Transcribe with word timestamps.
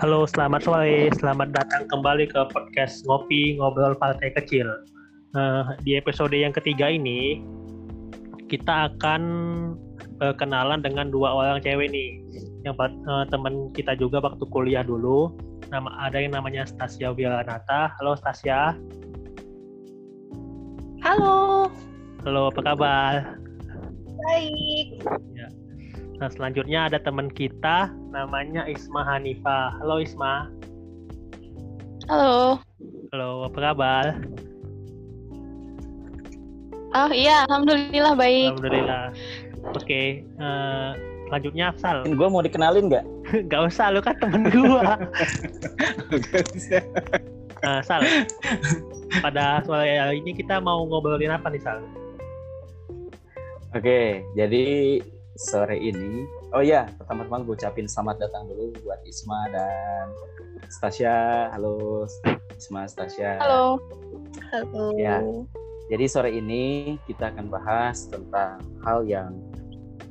Halo, 0.00 0.24
selamat 0.24 0.64
sore. 0.64 1.12
Selamat 1.12 1.52
datang 1.52 1.84
kembali 1.84 2.32
ke 2.32 2.40
podcast 2.56 3.04
Ngopi 3.04 3.60
Ngobrol 3.60 3.92
Partai 3.92 4.32
Kecil. 4.32 4.64
Uh, 5.36 5.76
di 5.84 5.92
episode 6.00 6.32
yang 6.32 6.56
ketiga 6.56 6.88
ini, 6.88 7.44
kita 8.48 8.88
akan 8.88 9.22
uh, 10.24 10.32
kenalan 10.40 10.80
dengan 10.80 11.12
dua 11.12 11.36
orang 11.36 11.60
cewek 11.60 11.92
nih. 11.92 12.16
Yang 12.64 12.80
uh, 12.80 13.28
teman 13.28 13.68
kita 13.76 13.92
juga 13.92 14.24
waktu 14.24 14.40
kuliah 14.48 14.80
dulu. 14.80 15.36
Nama 15.68 16.08
ada 16.08 16.16
yang 16.16 16.32
namanya 16.32 16.64
Stasia 16.64 17.12
Wiranata. 17.12 17.92
Halo 18.00 18.16
Stasia. 18.16 18.72
Halo. 21.04 21.68
Halo, 22.24 22.48
apa 22.48 22.60
kabar? 22.64 23.36
Baik. 24.16 25.04
Nah, 26.20 26.28
selanjutnya 26.28 26.84
ada 26.84 27.00
teman 27.00 27.32
kita 27.32 27.88
namanya 28.12 28.68
Isma 28.68 29.00
Hanifa. 29.08 29.72
Halo 29.80 30.04
Isma. 30.04 30.52
Halo. 32.12 32.60
Halo, 33.08 33.48
apa 33.48 33.58
kabar? 33.72 34.20
Oh 36.92 37.08
iya, 37.08 37.48
alhamdulillah 37.48 38.12
baik. 38.20 38.52
Alhamdulillah. 38.52 39.16
Oke, 39.72 39.80
okay. 39.80 40.06
uh, 40.36 40.92
selanjutnya 41.32 41.72
Sal. 41.80 42.04
Gue 42.20 42.28
mau 42.28 42.44
dikenalin 42.44 42.92
nggak? 42.92 43.04
Gak 43.48 43.72
usah, 43.72 43.88
lu 43.88 44.04
kan 44.04 44.12
temen 44.20 44.52
gue. 44.52 44.60
uh, 47.64 47.80
Sal, 47.80 48.04
pada 49.24 49.64
sore 49.64 49.88
ini 50.20 50.36
kita 50.36 50.60
mau 50.60 50.84
ngobrolin 50.84 51.32
apa 51.32 51.48
nih 51.48 51.64
Sal? 51.64 51.80
Oke, 53.72 53.80
okay, 53.80 54.06
jadi 54.36 54.98
sore 55.40 55.80
ini. 55.80 56.28
Oh 56.52 56.60
ya, 56.60 56.84
pertama-tama 57.00 57.40
gue 57.48 57.56
ucapin 57.56 57.88
selamat 57.88 58.28
datang 58.28 58.44
dulu 58.52 58.76
buat 58.84 59.00
Isma 59.08 59.48
dan 59.48 60.12
Stasia. 60.68 61.48
Halo 61.56 62.04
Isma, 62.52 62.84
Stasia. 62.84 63.40
Halo. 63.40 63.80
Halo. 64.52 64.92
Ya. 65.00 65.24
Jadi 65.88 66.04
sore 66.06 66.36
ini 66.36 66.94
kita 67.08 67.32
akan 67.32 67.48
bahas 67.48 68.06
tentang 68.12 68.60
hal 68.84 69.08
yang 69.08 69.40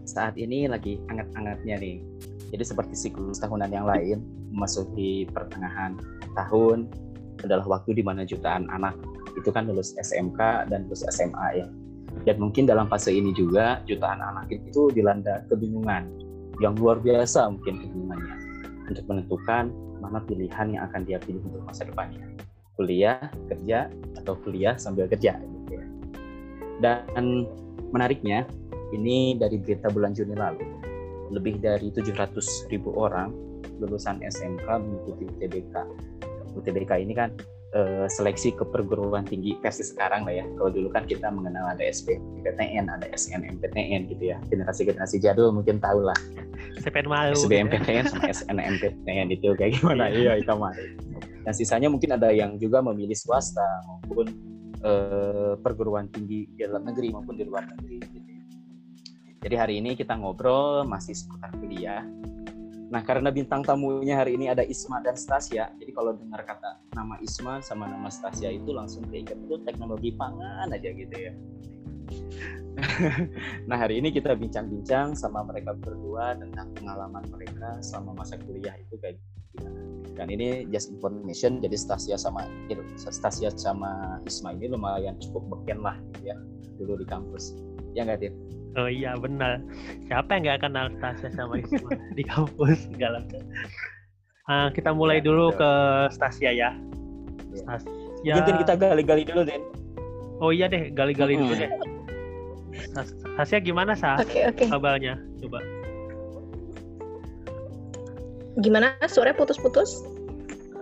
saat 0.09 0.33
ini 0.35 0.65
lagi 0.65 0.97
hangat-hangatnya 1.07 1.77
nih. 1.77 2.01
Jadi 2.49 2.63
seperti 2.65 2.97
siklus 2.97 3.37
tahunan 3.37 3.69
yang 3.69 3.85
lain, 3.85 4.25
memasuki 4.49 5.29
pertengahan 5.29 5.93
tahun 6.33 6.89
adalah 7.45 7.79
waktu 7.79 8.01
di 8.01 8.03
mana 8.03 8.25
jutaan 8.25 8.65
anak 8.73 8.97
itu 9.37 9.53
kan 9.53 9.69
lulus 9.69 9.95
SMK 9.95 10.67
dan 10.67 10.89
lulus 10.89 11.05
SMA 11.07 11.63
ya 11.63 11.65
dan 12.27 12.35
mungkin 12.37 12.67
dalam 12.67 12.89
fase 12.89 13.13
ini 13.13 13.31
juga 13.33 13.81
jutaan 13.85 14.19
anak 14.19 14.51
itu 14.51 14.91
dilanda 14.91 15.45
kebingungan 15.47 16.09
yang 16.59 16.75
luar 16.75 16.99
biasa 16.99 17.47
mungkin 17.47 17.79
kebingungannya 17.79 18.35
untuk 18.89 19.05
menentukan 19.07 19.71
mana 20.01 20.19
pilihan 20.23 20.73
yang 20.73 20.83
akan 20.89 21.05
dia 21.05 21.19
pilih 21.21 21.43
untuk 21.45 21.63
masa 21.63 21.85
depannya. 21.85 22.25
Kuliah, 22.79 23.29
kerja, 23.51 23.91
atau 24.15 24.39
kuliah 24.39 24.79
sambil 24.79 25.05
kerja. 25.05 25.35
Gitu 25.35 25.71
ya. 25.75 25.85
Dan 26.79 27.45
menariknya, 27.91 28.47
ini 28.95 29.35
dari 29.35 29.59
berita 29.59 29.91
bulan 29.91 30.15
Juni 30.15 30.33
lalu, 30.33 30.63
lebih 31.29 31.59
dari 31.59 31.91
700 31.91 32.71
ribu 32.71 32.95
orang 32.95 33.29
lulusan 33.83 34.23
SMK 34.23 34.65
mengikuti 34.65 35.27
UTBK. 35.27 35.75
UTBK 36.55 36.91
ini 37.03 37.13
kan 37.13 37.35
uh, 37.75 38.05
seleksi 38.09 38.53
ke 38.55 38.63
perguruan 38.65 39.25
tinggi 39.25 39.57
versi 39.61 39.85
sekarang 39.85 40.25
lah 40.25 40.41
ya. 40.41 40.45
Kalau 40.57 40.69
dulu 40.73 40.89
kan 40.93 41.05
kita 41.05 41.29
mengenal 41.29 41.73
ada 41.73 41.83
SBMPTN, 41.85 42.89
ada 42.89 43.05
SNMPTN 43.13 44.09
gitu 44.09 44.23
ya. 44.33 44.37
Generasi-generasi 44.49 45.21
jadul 45.21 45.53
mungkin 45.53 45.77
tahu 45.77 46.05
lah. 46.05 46.17
SBMPTN 47.37 48.09
sama 48.09 48.29
SNMPTN 48.37 49.27
itu 49.33 49.53
kayak 49.57 49.79
gimana? 49.79 50.09
Iya, 50.09 50.41
itu 50.41 50.53
mah. 50.53 50.73
Dan 51.45 51.53
sisanya 51.53 51.87
mungkin 51.89 52.13
ada 52.13 52.29
yang 52.33 52.57
juga 52.57 52.81
memilih 52.83 53.15
swasta 53.15 53.65
maupun 53.87 54.27
uh, 54.83 55.53
perguruan 55.59 56.09
tinggi 56.11 56.49
di 56.51 56.65
dalam 56.65 56.85
negeri 56.85 57.13
maupun 57.13 57.35
di 57.37 57.45
luar 57.45 57.65
negeri. 57.69 57.97
Gitu. 58.01 58.29
Jadi 59.39 59.55
hari 59.55 59.73
ini 59.79 59.95
kita 59.95 60.19
ngobrol 60.19 60.83
masih 60.83 61.15
seputar 61.15 61.55
kuliah 61.55 62.03
Nah, 62.89 63.05
karena 63.05 63.29
bintang 63.29 63.61
tamunya 63.61 64.17
hari 64.17 64.33
ini 64.33 64.49
ada 64.49 64.65
Isma 64.65 64.97
dan 65.05 65.13
Stasia, 65.13 65.69
jadi 65.77 65.93
kalau 65.93 66.17
dengar 66.17 66.41
kata 66.41 66.81
nama 66.97 67.21
Isma 67.21 67.61
sama 67.61 67.85
nama 67.85 68.09
Stasia 68.09 68.49
itu 68.49 68.73
langsung 68.73 69.05
keinget 69.13 69.37
itu 69.37 69.61
teknologi 69.61 70.09
pangan 70.17 70.73
aja 70.73 70.89
gitu 70.89 71.13
ya. 71.13 71.33
nah, 73.69 73.77
hari 73.77 74.01
ini 74.01 74.09
kita 74.09 74.33
bincang-bincang 74.33 75.13
sama 75.13 75.45
mereka 75.45 75.77
berdua 75.77 76.33
tentang 76.33 76.73
pengalaman 76.73 77.29
mereka 77.29 77.77
selama 77.85 78.25
masa 78.25 78.41
kuliah 78.41 78.73
itu 78.73 78.97
kayak. 78.97 79.21
Dan 80.17 80.27
ini 80.35 80.67
just 80.67 80.91
information, 80.91 81.61
jadi 81.63 81.77
Stasia 81.79 82.17
sama 82.19 82.43
Stasia 82.97 83.53
sama 83.53 84.19
Isma 84.25 84.51
ini 84.57 84.67
lumayan 84.67 85.15
cukup 85.21 85.45
beken 85.47 85.79
lah 85.79 85.95
gitu 86.17 86.33
ya 86.33 86.37
dulu 86.79 86.95
di 86.99 87.05
kampus. 87.05 87.53
Ya 87.97 88.05
nggak, 88.05 88.19
Dit? 88.21 88.33
Oh 88.77 88.85
iya 88.85 89.17
benar. 89.17 89.65
Siapa 90.05 90.37
yang 90.37 90.41
nggak 90.45 90.59
kenal 90.61 90.85
Stasia 91.01 91.29
sama 91.33 91.57
Isma 91.57 91.89
di 92.17 92.21
kampus 92.21 92.85
segala 92.85 93.25
uh, 94.45 94.69
Kita 94.69 94.93
mulai 94.93 95.23
ya, 95.23 95.25
dulu 95.25 95.49
betul. 95.49 95.59
ke 95.65 95.71
Stasia 96.13 96.51
ya. 96.53 96.53
ya. 96.53 96.69
Stasia. 97.65 98.33
Mungkin 98.37 98.55
kita 98.61 98.73
gali-gali 98.77 99.23
dulu 99.25 99.41
Den. 99.47 99.63
Oh 100.39 100.53
iya 100.53 100.69
deh, 100.69 100.93
gali-gali 100.93 101.33
hmm. 101.35 101.41
dulu 101.41 101.53
deh. 101.57 101.71
Stasia 103.35 103.59
gimana 103.59 103.97
sah? 103.97 104.21
Oke 104.21 104.37
okay, 104.37 104.41
oke. 104.53 104.57
Okay. 104.61 104.67
Kabarnya, 104.69 105.17
coba. 105.41 105.59
Gimana? 108.61 108.93
Suara 109.09 109.33
putus-putus? 109.33 110.05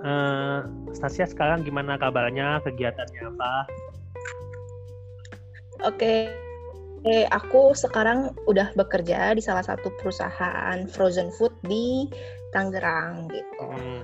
Uh, 0.03 0.68
Stasia 0.91 1.25
sekarang 1.25 1.63
gimana 1.63 1.95
kabarnya? 1.95 2.59
Kegiatannya 2.68 3.22
apa? 3.31 3.51
Oke, 5.78 5.94
okay 5.94 6.46
Eh, 7.05 7.29
aku 7.29 7.77
sekarang 7.77 8.33
udah 8.49 8.73
bekerja 8.73 9.37
di 9.37 9.41
salah 9.43 9.61
satu 9.61 9.93
perusahaan 10.01 10.89
frozen 10.89 11.29
food 11.37 11.53
di 11.61 12.09
Tangerang 12.55 13.29
gitu. 13.29 13.65
Hmm. 13.69 14.01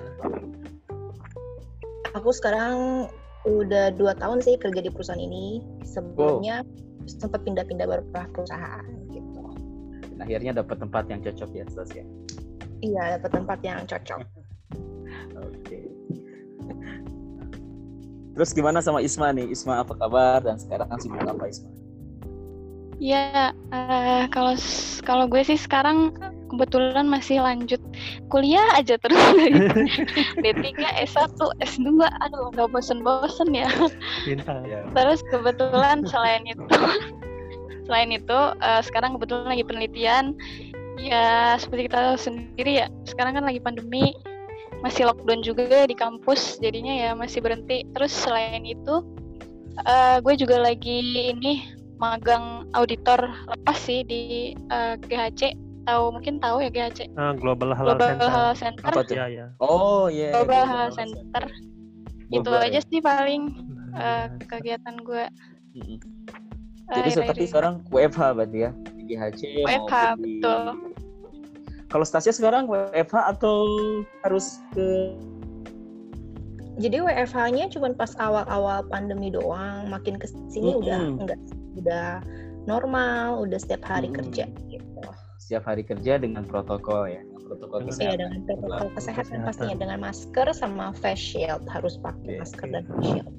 Aku 2.13 2.29
sekarang 2.29 3.09
udah 3.49 3.89
dua 3.97 4.13
tahun 4.13 4.45
sih 4.45 4.61
kerja 4.61 4.77
di 4.77 4.93
perusahaan 4.93 5.17
ini. 5.17 5.65
Sebelumnya 5.81 6.61
oh. 6.61 7.09
sempat 7.09 7.41
pindah-pindah 7.41 7.89
beberapa 7.89 8.29
perusahaan 8.29 8.85
gitu. 9.09 9.41
akhirnya 10.23 10.63
dapat 10.63 10.79
tempat 10.79 11.03
yang 11.11 11.19
cocok 11.19 11.49
ya, 11.51 11.65
Stas 11.67 11.91
ya? 11.91 12.05
Iya, 12.79 13.19
dapat 13.19 13.31
tempat 13.33 13.59
yang 13.65 13.83
cocok. 13.83 14.21
Oke. 15.49 15.79
Terus 18.33 18.49
gimana 18.55 18.79
sama 18.79 19.03
Isma 19.03 19.35
nih? 19.35 19.51
Isma 19.51 19.83
apa 19.83 19.97
kabar 19.97 20.39
dan 20.39 20.55
sekarang 20.55 20.87
sibuk 21.03 21.19
apa 21.27 21.43
Isma? 21.49 21.82
Ya, 23.03 23.51
uh, 23.75 24.31
kalau 24.31 24.55
kalau 25.03 25.27
gue 25.27 25.43
sih 25.43 25.59
sekarang 25.59 26.15
kebetulan 26.47 27.03
masih 27.03 27.43
lanjut 27.43 27.83
kuliah 28.31 28.63
aja 28.79 28.95
terus 28.95 29.19
D3, 30.39 30.71
S1, 31.03 31.35
S2, 31.59 31.99
aduh 31.99 32.47
nggak 32.55 32.71
bosen-bosen 32.71 33.51
ya. 33.51 33.67
ya. 34.63 34.87
Terus 34.95 35.19
kebetulan 35.27 36.07
selain 36.07 36.47
itu, 36.47 36.63
selain 37.91 38.15
itu 38.15 38.39
uh, 38.63 38.79
sekarang 38.79 39.19
kebetulan 39.19 39.51
lagi 39.51 39.67
penelitian. 39.67 40.39
Ya 40.95 41.59
seperti 41.59 41.91
kita 41.91 41.99
tahu 41.99 42.15
sendiri 42.15 42.85
ya, 42.85 42.87
sekarang 43.03 43.35
kan 43.35 43.43
lagi 43.43 43.59
pandemi, 43.59 44.15
masih 44.79 45.11
lockdown 45.11 45.43
juga 45.43 45.83
di 45.91 45.95
kampus, 45.99 46.55
jadinya 46.63 46.95
ya 46.95 47.11
masih 47.11 47.43
berhenti. 47.43 47.83
Terus 47.91 48.15
selain 48.15 48.63
itu, 48.63 49.03
uh, 49.83 50.23
gue 50.23 50.39
juga 50.39 50.63
lagi 50.63 51.03
ini 51.35 51.82
magang 52.03 52.67
auditor 52.75 53.31
lepas 53.47 53.77
sih 53.79 54.03
di 54.03 54.51
uh, 54.67 54.99
eh, 54.99 55.07
GHC 55.07 55.55
tahu 55.87 56.19
mungkin 56.19 56.43
tahu 56.43 56.59
ya 56.59 56.67
GHC 56.67 57.15
uh, 57.15 57.31
Global 57.39 57.71
Halal 57.71 57.95
Global 57.95 58.09
Center, 58.11 58.27
Halal 58.27 58.55
Center. 58.59 58.91
Apa 58.91 59.01
tuh? 59.07 59.15
Ya, 59.15 59.25
ya. 59.31 59.45
oh 59.63 60.11
iya 60.11 60.27
yeah, 60.27 60.31
Global 60.35 60.63
Halal 60.67 60.91
Center, 60.91 61.23
Center. 61.23 61.45
itu 62.35 62.51
aja 62.51 62.79
sih 62.83 62.99
paling 62.99 63.41
uh, 63.95 64.27
kegiatan 64.51 64.95
gue 64.99 65.25
mm-hmm. 65.79 65.97
jadi 66.91 67.09
uh, 67.09 67.15
seperti 67.23 67.43
sekarang 67.47 67.79
WFH 67.87 68.21
berarti 68.35 68.57
ya 68.67 68.71
di 68.99 69.03
GHC 69.07 69.41
WFH 69.63 69.95
di... 70.19 70.43
betul 70.43 70.59
kalau 71.87 72.03
Stasia 72.03 72.35
sekarang 72.35 72.67
WFH 72.67 73.37
atau 73.37 73.63
harus 74.27 74.59
ke 74.75 75.15
jadi 76.81 77.05
WFH-nya 77.05 77.69
cuma 77.69 77.93
pas 77.93 78.17
awal-awal 78.17 78.81
pandemi 78.89 79.29
doang, 79.29 79.93
makin 79.93 80.17
ke 80.17 80.25
sini 80.49 80.73
mm 80.73 80.81
-hmm. 80.81 80.81
udah 80.81 80.99
enggak 81.21 81.39
udah 81.77 82.21
normal, 82.65 83.43
udah 83.43 83.59
setiap 83.59 83.83
hari 83.87 84.09
hmm. 84.09 84.17
kerja 84.21 84.45
gitu. 84.71 85.01
Setiap 85.39 85.63
hari 85.67 85.83
kerja 85.83 86.19
dengan 86.21 86.47
protokol 86.47 87.11
ya, 87.11 87.21
protokol 87.45 87.85
kesehatan. 87.85 88.07
Iya 88.07 88.13
dengan 88.19 88.39
protokol 88.47 88.87
kesehatan, 88.95 89.23
kesehatan 89.23 89.47
pastinya 89.47 89.77
dengan 89.77 89.99
masker 90.01 90.47
sama 90.55 90.85
face 90.95 91.19
shield 91.19 91.63
harus 91.67 91.99
pakai 91.99 92.25
okay, 92.25 92.39
masker 92.39 92.67
dan 92.71 92.83
face 92.87 93.07
shield. 93.11 93.33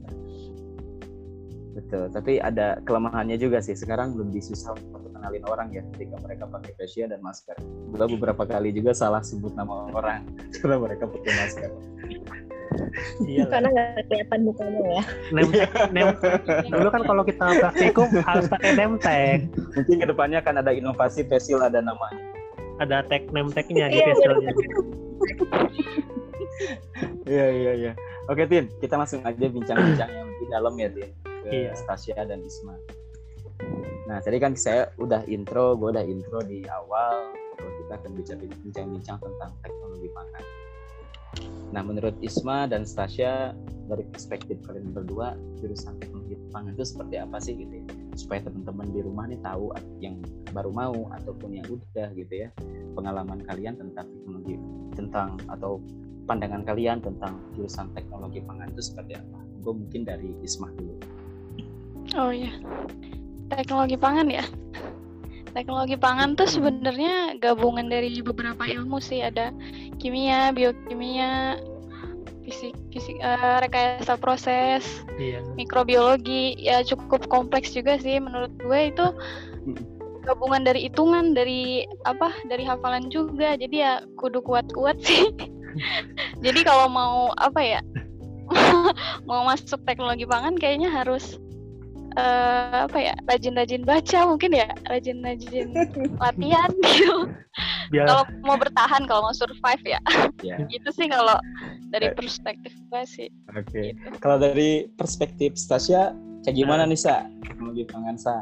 Betul 1.75 2.05
tapi 2.15 2.39
ada 2.39 2.79
kelemahannya 2.87 3.35
juga 3.35 3.59
sih 3.59 3.75
sekarang 3.75 4.15
lebih 4.15 4.39
susah 4.39 4.79
untuk 4.79 5.11
kenalin 5.25 5.45
orang 5.51 5.69
ya 5.75 5.83
ketika 5.97 6.21
mereka 6.23 6.45
pakai 6.47 6.71
face 6.79 6.95
shield 6.95 7.11
dan 7.11 7.19
masker 7.25 7.57
gue 7.91 8.07
beberapa 8.15 8.47
kali 8.47 8.71
juga 8.71 8.93
salah 8.95 9.25
sebut 9.25 9.57
nama 9.59 9.91
orang 9.91 10.23
karena 10.55 10.77
mereka 10.79 11.11
pakai 11.11 11.33
masker 11.35 11.71
Iya 13.23 13.47
Karena 13.47 13.69
nggak 13.71 14.11
kelihatan 14.11 14.41
mukanya 14.43 14.83
ya. 14.83 15.03
Name 15.31 15.51
tag, 15.55 15.71
name, 15.95 16.13
dulu 16.67 16.89
kan 16.91 17.03
kalau 17.07 17.23
kita 17.23 17.45
praktikum 17.63 18.09
harus 18.27 18.47
pakai 18.51 18.71
tag. 18.75 19.41
Mungkin 19.79 19.97
ke 20.03 20.07
depannya 20.11 20.39
akan 20.43 20.55
ada 20.67 20.71
inovasi 20.75 21.23
facial 21.31 21.63
ada 21.63 21.79
namanya. 21.79 22.19
Ada 22.83 23.07
tag 23.07 23.31
name 23.31 23.55
tagnya 23.55 23.87
di 23.87 24.03
Iya, 24.03 24.07
facialnya. 24.11 24.53
Iya 27.25 27.47
iya 27.51 27.73
iya. 27.75 27.93
Oke 28.27 28.49
Tin, 28.49 28.67
kita 28.81 28.99
langsung 28.99 29.21
aja 29.23 29.47
bincang-bincang 29.47 30.11
yang 30.11 30.27
lebih 30.29 30.47
dalam 30.51 30.75
ya 30.75 30.89
Tin 30.91 31.11
ke 31.45 31.49
Iya. 31.53 31.73
Stasia 31.77 32.19
dan 32.25 32.41
Isma. 32.43 32.75
Nah 34.05 34.19
tadi 34.21 34.37
kan 34.43 34.53
saya 34.59 34.91
udah 35.01 35.25
intro, 35.31 35.79
gue 35.79 35.93
udah 35.95 36.05
intro 36.05 36.41
di 36.45 36.65
awal 36.69 37.33
kalau 37.57 37.73
kita 37.81 37.93
akan 37.97 38.11
bicara 38.19 38.43
bincang-bincang 38.61 39.19
tentang 39.23 39.51
teknologi 39.63 40.09
pangan. 40.13 40.45
Nah 41.75 41.83
menurut 41.83 42.15
Isma 42.23 42.71
dan 42.71 42.87
Stasia 42.87 43.53
dari 43.85 44.05
perspektif 44.09 44.63
kalian 44.65 44.95
berdua 44.95 45.37
jurusan 45.61 46.01
teknologi 46.01 46.39
pangan 46.55 46.73
itu 46.73 46.87
seperti 46.87 47.15
apa 47.21 47.37
sih 47.43 47.59
gitu 47.59 47.83
ya? 47.83 47.87
Supaya 48.15 48.41
teman-teman 48.47 48.87
di 48.95 49.01
rumah 49.03 49.25
nih 49.27 49.41
tahu 49.43 49.75
yang 49.99 50.23
baru 50.55 50.71
mau 50.71 51.11
ataupun 51.13 51.59
yang 51.59 51.67
udah 51.67 52.09
gitu 52.15 52.47
ya 52.47 52.49
pengalaman 52.95 53.43
kalian 53.43 53.75
tentang 53.75 54.07
teknologi 54.07 54.55
tentang 54.95 55.29
atau 55.51 55.83
pandangan 56.25 56.63
kalian 56.65 57.03
tentang 57.03 57.37
jurusan 57.53 57.93
teknologi 57.93 58.41
pangan 58.41 58.71
itu 58.73 58.83
seperti 58.83 59.19
apa? 59.19 59.39
Gue 59.61 59.75
mungkin 59.77 60.07
dari 60.07 60.31
Isma 60.41 60.71
dulu. 60.73 60.95
Oh 62.15 62.31
iya. 62.31 62.55
Teknologi 63.51 63.99
pangan 63.99 64.29
ya. 64.31 64.45
Teknologi 65.55 65.95
pangan 65.95 66.35
tuh 66.35 66.51
sebenarnya 66.51 67.39
gabungan 67.39 67.87
dari 67.87 68.19
beberapa 68.19 68.67
ilmu 68.67 68.99
sih. 68.99 69.23
Ada 69.23 69.55
kimia, 70.03 70.51
biokimia, 70.51 71.63
fisik, 72.43 72.75
fisik 72.91 73.17
eh, 73.23 73.57
rekayasa 73.63 74.19
proses, 74.19 74.83
Iya. 75.17 75.47
mikrobiologi. 75.55 76.59
Ya 76.59 76.83
cukup 76.83 77.31
kompleks 77.31 77.71
juga 77.71 77.97
sih 78.03 78.19
menurut 78.19 78.51
gue 78.59 78.81
itu 78.91 79.07
gabungan 80.27 80.67
dari 80.67 80.91
hitungan, 80.91 81.39
dari 81.39 81.87
apa? 82.03 82.35
Dari 82.51 82.67
hafalan 82.67 83.09
juga. 83.09 83.55
Jadi 83.55 83.79
ya 83.79 84.03
kudu 84.19 84.43
kuat-kuat 84.43 84.99
sih. 85.01 85.31
Jadi 86.45 86.61
kalau 86.67 86.91
mau 86.91 87.31
apa 87.39 87.63
ya? 87.63 87.81
mau 89.29 89.47
masuk 89.49 89.81
teknologi 89.89 90.29
pangan 90.29 90.59
kayaknya 90.59 90.93
harus 90.93 91.41
eh, 92.15 92.79
apa 92.87 92.99
ya 92.99 93.15
rajin-rajin 93.27 93.83
baca 93.83 94.19
mungkin 94.27 94.55
ya 94.55 94.69
rajin-rajin 94.87 95.69
latihan 96.23 96.71
gitu 96.83 97.29
Biar 97.93 98.07
kalau 98.09 98.25
mau 98.43 98.57
bertahan 98.59 99.03
kalau 99.07 99.31
mau 99.31 99.35
survive 99.37 99.85
ya 99.87 100.01
Ya. 100.43 100.59
gitu 100.73 100.89
sih 100.91 101.07
kalau 101.07 101.39
dari 101.91 102.11
Eh. 102.11 102.15
perspektif 102.15 102.75
gue 102.91 103.03
sih 103.07 103.29
Oke. 103.55 103.95
gitu. 103.95 104.07
Kalau 104.19 104.37
dari 104.43 104.91
perspektif 104.99 105.55
Stasia, 105.55 106.11
kayak 106.43 106.57
gimana 106.59 106.83
nih 106.85 106.99
sa 106.99 107.23
teknologi 107.47 107.87
pangan 107.87 108.19
sa? 108.19 108.35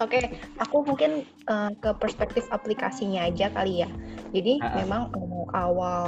Oke, 0.00 0.32
aku 0.56 0.84
mungkin 0.84 1.24
eh, 1.24 1.70
ke 1.80 1.90
perspektif 1.96 2.44
aplikasinya 2.48 3.28
aja 3.28 3.48
kali 3.52 3.84
ya. 3.84 3.90
Jadi 4.32 4.60
Ah, 4.60 4.64
ah. 4.64 4.74
memang 4.80 5.02
eh, 5.12 5.46
awal 5.56 6.04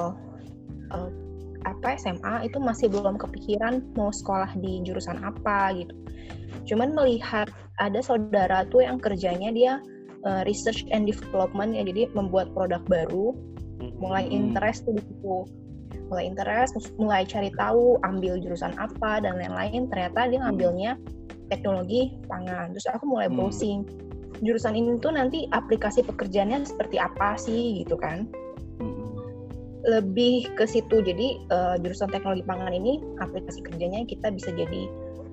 eh, 0.92 1.10
apa 1.64 1.98
SMA 1.98 2.46
itu 2.46 2.58
masih 2.58 2.90
belum 2.90 3.18
kepikiran 3.18 3.82
mau 3.94 4.10
sekolah 4.10 4.50
di 4.58 4.82
jurusan 4.82 5.22
apa 5.22 5.74
gitu. 5.76 5.94
Cuman 6.68 6.94
melihat 6.94 7.50
ada 7.82 7.98
saudara 8.02 8.66
tuh 8.68 8.86
yang 8.86 8.98
kerjanya 9.02 9.50
dia 9.50 9.72
eh, 10.22 10.46
research 10.46 10.86
and 10.94 11.10
development 11.10 11.74
ya, 11.74 11.82
jadi 11.82 12.06
membuat 12.14 12.54
produk 12.54 12.78
baru. 12.86 13.34
Mulai 13.98 14.30
Hmm. 14.30 14.54
interest 14.54 14.86
tuh 14.86 14.94
di 14.94 15.02
situ. 15.02 15.36
Mulai 16.06 16.30
interest, 16.30 16.78
mulai 16.94 17.26
cari 17.26 17.50
tahu 17.58 17.98
ambil 18.06 18.38
jurusan 18.38 18.70
apa 18.78 19.18
dan 19.18 19.34
lain-lain. 19.42 19.90
Ternyata 19.90 20.30
dia 20.30 20.38
ngambilnya 20.46 20.92
teknologi 21.50 22.14
pangan. 22.30 22.70
Terus 22.70 22.86
aku 22.94 23.04
mulai 23.10 23.26
Hmm. 23.26 23.34
browsing 23.34 23.82
jurusan 24.42 24.74
ini 24.74 24.98
tuh 24.98 25.14
nanti 25.14 25.46
aplikasi 25.50 26.02
pekerjaannya 26.02 26.66
seperti 26.66 27.02
apa 27.02 27.34
sih 27.38 27.82
gitu 27.82 27.98
kan. 27.98 28.30
Lebih 29.82 30.46
ke 30.54 30.64
situ 30.64 31.02
jadi 31.02 31.28
eh, 31.42 31.74
jurusan 31.82 32.06
teknologi 32.08 32.42
pangan 32.42 32.70
ini 32.70 33.02
aplikasi 33.18 33.62
kerjanya 33.62 34.06
kita 34.06 34.30
bisa 34.30 34.54
jadi 34.54 34.86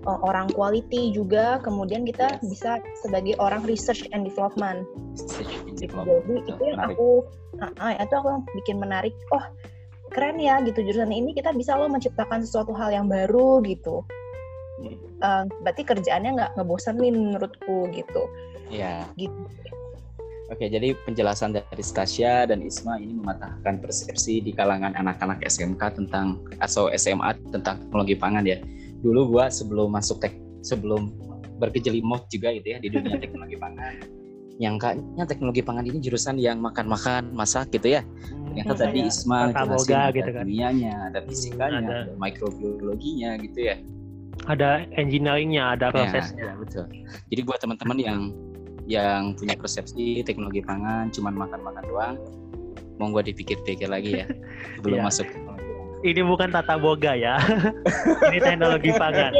eh, 0.05 0.19
orang 0.25 0.49
quality 0.51 1.13
juga 1.13 1.61
kemudian 1.61 2.01
kita 2.03 2.41
Yes. 2.41 2.49
bisa 2.49 2.71
sebagai 2.99 3.37
orang 3.37 3.61
research 3.63 4.09
and 4.09 4.25
development 4.25 4.85
Research 5.13 5.53
and 5.61 5.77
development. 5.77 6.45
jadi 6.45 6.49
itu 6.49 6.63
yang 6.65 6.79
menarik. 6.81 6.95
aku 6.97 7.09
ah, 7.77 7.93
itu 7.93 8.13
aku 8.15 8.27
yang 8.29 8.43
bikin 8.57 8.77
menarik 8.77 9.13
oh 9.29 9.45
keren 10.09 10.41
ya 10.41 10.57
gitu 10.65 10.81
jurusan 10.81 11.13
ini 11.13 11.37
kita 11.37 11.53
bisa 11.53 11.77
loh 11.77 11.85
menciptakan 11.85 12.41
sesuatu 12.41 12.73
hal 12.73 12.89
yang 12.89 13.05
baru 13.05 13.61
gitu 13.61 14.01
Hmm. 14.79 14.95
Eh, 15.19 15.43
berarti 15.59 15.83
kerjaannya 15.83 16.31
nggak 16.39 16.51
ngebosenin 16.55 17.11
menurutku 17.11 17.91
gitu 17.91 18.31
Iya. 18.71 19.03
gitu 19.19 19.35
Oke, 20.49 20.65
jadi 20.65 20.97
penjelasan 21.05 21.53
dari 21.53 21.83
Stasia 21.85 22.49
dan 22.49 22.65
Isma 22.65 22.97
ini 22.97 23.13
mematahkan 23.13 23.77
persepsi 23.77 24.41
di 24.41 24.49
kalangan 24.49 24.97
anak-anak 24.97 25.45
SMK 25.45 26.01
tentang 26.01 26.41
atau 26.57 26.89
SMA 26.89 27.37
tentang 27.53 27.77
teknologi 27.85 28.17
pangan 28.17 28.41
ya. 28.41 28.57
Dulu 29.05 29.29
gua 29.29 29.53
sebelum 29.53 29.93
masuk 29.93 30.17
tek 30.17 30.33
sebelum 30.65 31.13
berkejelimot 31.61 32.25
juga 32.33 32.49
gitu 32.57 32.65
ya 32.65 32.77
di 32.81 32.89
dunia 32.89 33.19
teknologi 33.23 33.61
pangan. 33.61 33.93
Nyangkanya 34.59 35.23
teknologi 35.23 35.61
pangan 35.61 35.85
ini 35.85 36.01
jurusan 36.01 36.35
yang 36.35 36.57
makan-makan, 36.59 37.29
masak 37.31 37.69
gitu 37.69 37.95
ya. 37.95 38.01
Ternyata 38.49 38.73
Hmm, 38.73 38.81
tadi 38.81 38.99
iya. 38.99 39.07
Isma 39.07 39.39
jelasin 39.53 40.01
gitu 40.17 40.29
kan. 40.33 40.43
kimianya, 40.49 40.93
ada 41.13 41.19
fisikanya, 41.29 41.77
ada. 41.85 41.97
ada 42.09 42.13
mikrobiologinya 42.17 43.37
gitu 43.37 43.59
ya. 43.69 43.77
ada 44.47 44.87
engineeringnya, 44.95 45.75
ada 45.75 45.91
Ya, 45.91 45.93
prosesnya. 45.93 46.41
ya, 46.47 46.53
betul. 46.55 46.85
Jadi 47.27 47.41
buat 47.43 47.59
teman-teman 47.59 47.97
yang 47.99 48.19
yang 48.89 49.37
punya 49.37 49.53
persepsi 49.53 50.25
teknologi 50.25 50.65
pangan 50.65 51.13
cuman 51.13 51.37
makan-makan 51.37 51.83
doang, 51.85 52.15
monggo 52.97 53.21
dipikir-pikir 53.21 53.85
lagi 53.85 54.19
ya 54.19 54.27
sebelum 54.81 54.97
Iya. 54.97 55.05
masuk 55.05 55.25
teknologi 55.29 55.61
pangan. 55.69 55.77
Ini 55.99 56.21
bukan 56.23 56.49
tata 56.49 56.75
boga 56.79 57.11
ya. 57.13 57.35
Ini 58.31 58.39
teknologi 58.39 58.89
pangan. 58.95 59.31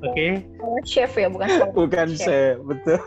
Oke. 0.00 0.40
Sekolah 0.40 0.82
chef 0.82 1.12
ya 1.14 1.28
bukan 1.28 1.46
sekolah 1.46 1.74
Bukan 1.76 2.08
chef. 2.16 2.24
saya, 2.24 2.48
betul. 2.58 2.98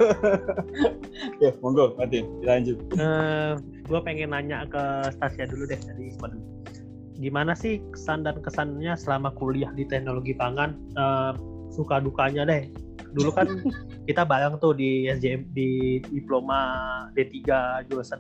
ya, 1.44 1.50
monggo, 1.60 1.98
Martin, 1.98 2.26
lanjut. 2.46 2.78
Eh, 2.94 3.52
gue 3.84 4.00
pengen 4.06 4.32
nanya 4.32 4.70
ke 4.70 4.84
Stasia 5.12 5.50
dulu 5.50 5.66
deh 5.66 5.82
tadi. 5.82 6.14
Gimana 7.18 7.52
sih 7.54 7.82
kesan 7.90 8.22
dan 8.22 8.38
kesannya 8.40 8.94
selama 8.94 9.34
kuliah 9.34 9.74
di 9.74 9.84
teknologi 9.84 10.38
pangan? 10.38 10.78
Eh, 10.94 11.32
suka 11.74 12.00
dukanya 12.00 12.46
deh. 12.46 12.70
Dulu 13.12 13.30
kan 13.36 13.48
kita 14.10 14.24
bareng 14.24 14.58
tuh 14.58 14.76
di 14.76 15.08
SJM 15.12 15.52
di 15.52 16.00
diploma 16.08 16.60
D3 17.14 17.38
jurusan 17.92 18.20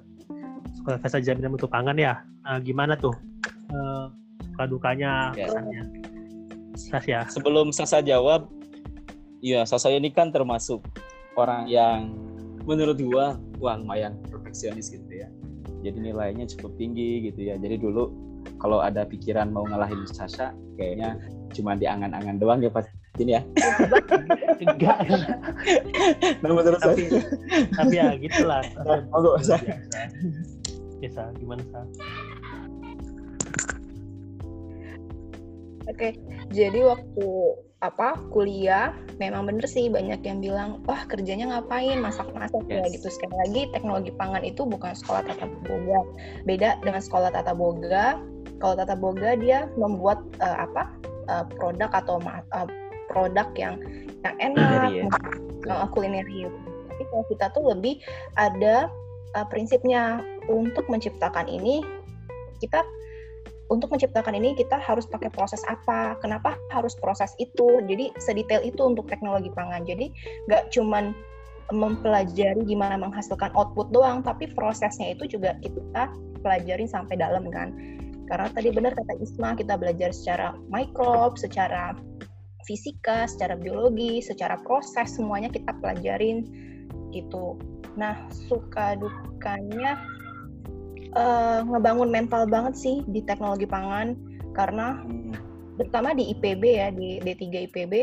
Sekolah 0.81 0.97
Fasa 0.99 1.21
Jaminan 1.21 1.53
Mutu 1.53 1.67
Pangan 1.69 1.95
ya. 1.95 2.23
Nah, 2.43 2.57
gimana 2.59 2.97
tuh 2.97 3.13
eh, 3.71 4.05
suka 4.51 4.63
dukanya 4.67 5.31
Ya. 5.37 5.47
kesannya? 5.47 5.83
Stasia. 6.71 7.19
Sebelum 7.27 7.69
Sasa 7.75 7.99
jawab, 7.99 8.47
ya 9.43 9.67
Sasa 9.67 9.91
ini 9.91 10.07
kan 10.09 10.31
termasuk 10.31 10.79
orang 11.35 11.67
yang 11.67 12.15
menurut 12.63 12.95
gua 13.01 13.35
wah 13.59 13.75
lumayan 13.75 14.15
perfeksionis 14.31 14.89
gitu 14.91 15.07
ya. 15.11 15.27
Jadi 15.81 15.97
nilainya 16.11 16.45
cukup 16.57 16.77
tinggi 16.77 17.25
gitu 17.27 17.51
ya. 17.51 17.55
Jadi 17.59 17.81
dulu 17.81 18.09
kalau 18.57 18.81
ada 18.81 19.05
pikiran 19.05 19.49
mau 19.51 19.65
ngalahin 19.67 20.05
Sasa, 20.07 20.53
kayaknya 20.79 21.17
cuma 21.51 21.75
di 21.75 21.85
angan-angan 21.85 22.39
doang 22.39 22.59
ya 22.63 22.71
pasti 22.71 22.93
ya. 23.19 23.41
Enggak. 24.61 24.97
Nah, 26.39 26.49
menurut 26.55 26.79
tapi 26.79 27.11
saya, 27.11 27.21
tapi 27.75 27.95
ya 27.99 28.07
gitulah. 28.15 28.61
Monggo, 29.11 29.35
Sa. 29.43 29.59
biasa. 29.59 29.99
Biasa 31.01 31.21
gimana 31.41 31.61
sih? 31.65 32.05
Oke, 35.89 36.15
jadi 36.53 36.79
waktu 36.87 37.27
apa 37.81 38.13
kuliah 38.29 38.93
memang 39.17 39.49
bener 39.49 39.65
sih 39.65 39.89
banyak 39.89 40.21
yang 40.21 40.37
bilang 40.37 40.85
wah 40.85 41.01
kerjanya 41.09 41.49
ngapain 41.49 41.97
masak-masak 41.97 42.61
ya 42.69 42.85
Yes. 42.85 43.01
gitu 43.01 43.09
sekali 43.09 43.35
lagi 43.41 43.61
teknologi 43.73 44.13
pangan 44.13 44.45
itu 44.45 44.61
bukan 44.69 44.93
sekolah 44.93 45.25
tata 45.25 45.49
boga 45.65 46.05
beda 46.45 46.77
dengan 46.85 47.01
sekolah 47.01 47.33
tata 47.33 47.57
boga 47.57 48.21
kalau 48.61 48.77
tata 48.77 48.93
boga 48.93 49.33
dia 49.33 49.65
membuat 49.81 50.21
eh, 50.45 50.57
apa 50.61 50.93
eh, 51.25 51.45
produk 51.57 51.89
atau 51.89 52.21
eh, 52.21 52.69
produk 53.11 53.51
yang 53.59 53.75
yang 54.23 54.35
enak 54.39 54.89
ya. 54.95 55.05
uh, 55.67 55.87
kulineri. 55.91 56.47
Tapi 56.87 57.03
kalau 57.11 57.25
kita 57.27 57.45
tuh 57.51 57.63
lebih 57.75 57.99
ada 58.39 58.87
uh, 59.35 59.47
prinsipnya 59.51 60.23
untuk 60.47 60.87
menciptakan 60.87 61.51
ini 61.51 61.83
kita 62.63 62.85
untuk 63.71 63.87
menciptakan 63.87 64.35
ini 64.35 64.51
kita 64.53 64.75
harus 64.75 65.07
pakai 65.07 65.31
proses 65.31 65.63
apa? 65.67 66.19
Kenapa 66.19 66.59
harus 66.75 66.91
proses 66.99 67.31
itu? 67.39 67.79
Jadi 67.87 68.11
sedetail 68.19 68.61
itu 68.67 68.83
untuk 68.83 69.07
teknologi 69.07 69.47
pangan. 69.55 69.87
Jadi 69.87 70.11
nggak 70.51 70.75
cuman 70.75 71.15
mempelajari 71.71 72.67
gimana 72.67 72.99
menghasilkan 72.99 73.47
output 73.55 73.95
doang 73.95 74.19
tapi 74.19 74.51
prosesnya 74.51 75.15
itu 75.15 75.23
juga 75.39 75.55
kita 75.63 76.11
pelajarin 76.43 76.91
sampai 76.91 77.15
dalam 77.15 77.47
kan. 77.47 77.71
Karena 78.27 78.47
tadi 78.51 78.69
benar 78.75 78.91
kata 78.91 79.23
Isma 79.23 79.55
kita 79.55 79.79
belajar 79.79 80.11
secara 80.11 80.55
mikrob 80.67 81.39
secara 81.39 81.95
fisika 82.65 83.25
secara 83.27 83.57
biologi 83.57 84.21
secara 84.23 84.57
proses 84.61 85.15
semuanya 85.15 85.49
kita 85.51 85.71
pelajarin 85.79 86.47
gitu. 87.11 87.59
Nah 87.99 88.15
suka 88.31 88.95
dukanya 88.97 89.99
uh, 91.15 91.63
ngebangun 91.67 92.09
mental 92.11 92.47
banget 92.47 92.75
sih 92.77 92.97
di 93.09 93.21
teknologi 93.23 93.67
pangan 93.67 94.15
karena 94.55 94.99
hmm. 95.03 95.33
terutama 95.79 96.15
di 96.15 96.31
IPB 96.35 96.63
ya 96.63 96.87
di 96.91 97.19
D3 97.23 97.71
IPB 97.71 97.93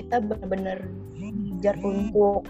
kita 0.00 0.22
benar-benar 0.22 0.78
belajar 1.60 1.76
untuk 1.84 2.42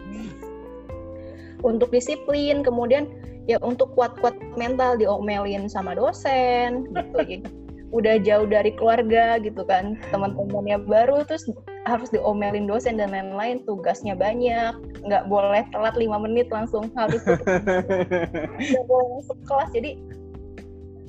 untuk 1.66 1.88
disiplin 1.90 2.62
kemudian 2.62 3.10
ya 3.50 3.58
untuk 3.60 3.90
kuat-kuat 3.98 4.36
mental 4.54 4.94
diomelin 4.94 5.66
sama 5.66 5.98
dosen 5.98 6.86
gitu 6.94 7.18
gitu 7.26 7.50
udah 7.90 8.22
jauh 8.22 8.46
dari 8.46 8.70
keluarga 8.74 9.38
gitu 9.42 9.66
kan. 9.66 9.98
Teman-temannya 10.14 10.82
baru 10.86 11.26
terus 11.26 11.46
harus 11.86 12.08
diomelin 12.14 12.70
dosen 12.70 12.98
dan 12.98 13.10
lain-lain 13.10 13.62
tugasnya 13.66 14.14
banyak. 14.14 14.74
Nggak 15.02 15.26
boleh 15.26 15.62
telat 15.74 15.94
lima 15.98 16.22
menit 16.22 16.46
langsung 16.54 16.90
harus 16.94 17.22
nggak 18.70 18.86
boleh 18.86 19.06
masuk 19.18 19.38
kelas. 19.46 19.70
Jadi 19.74 19.90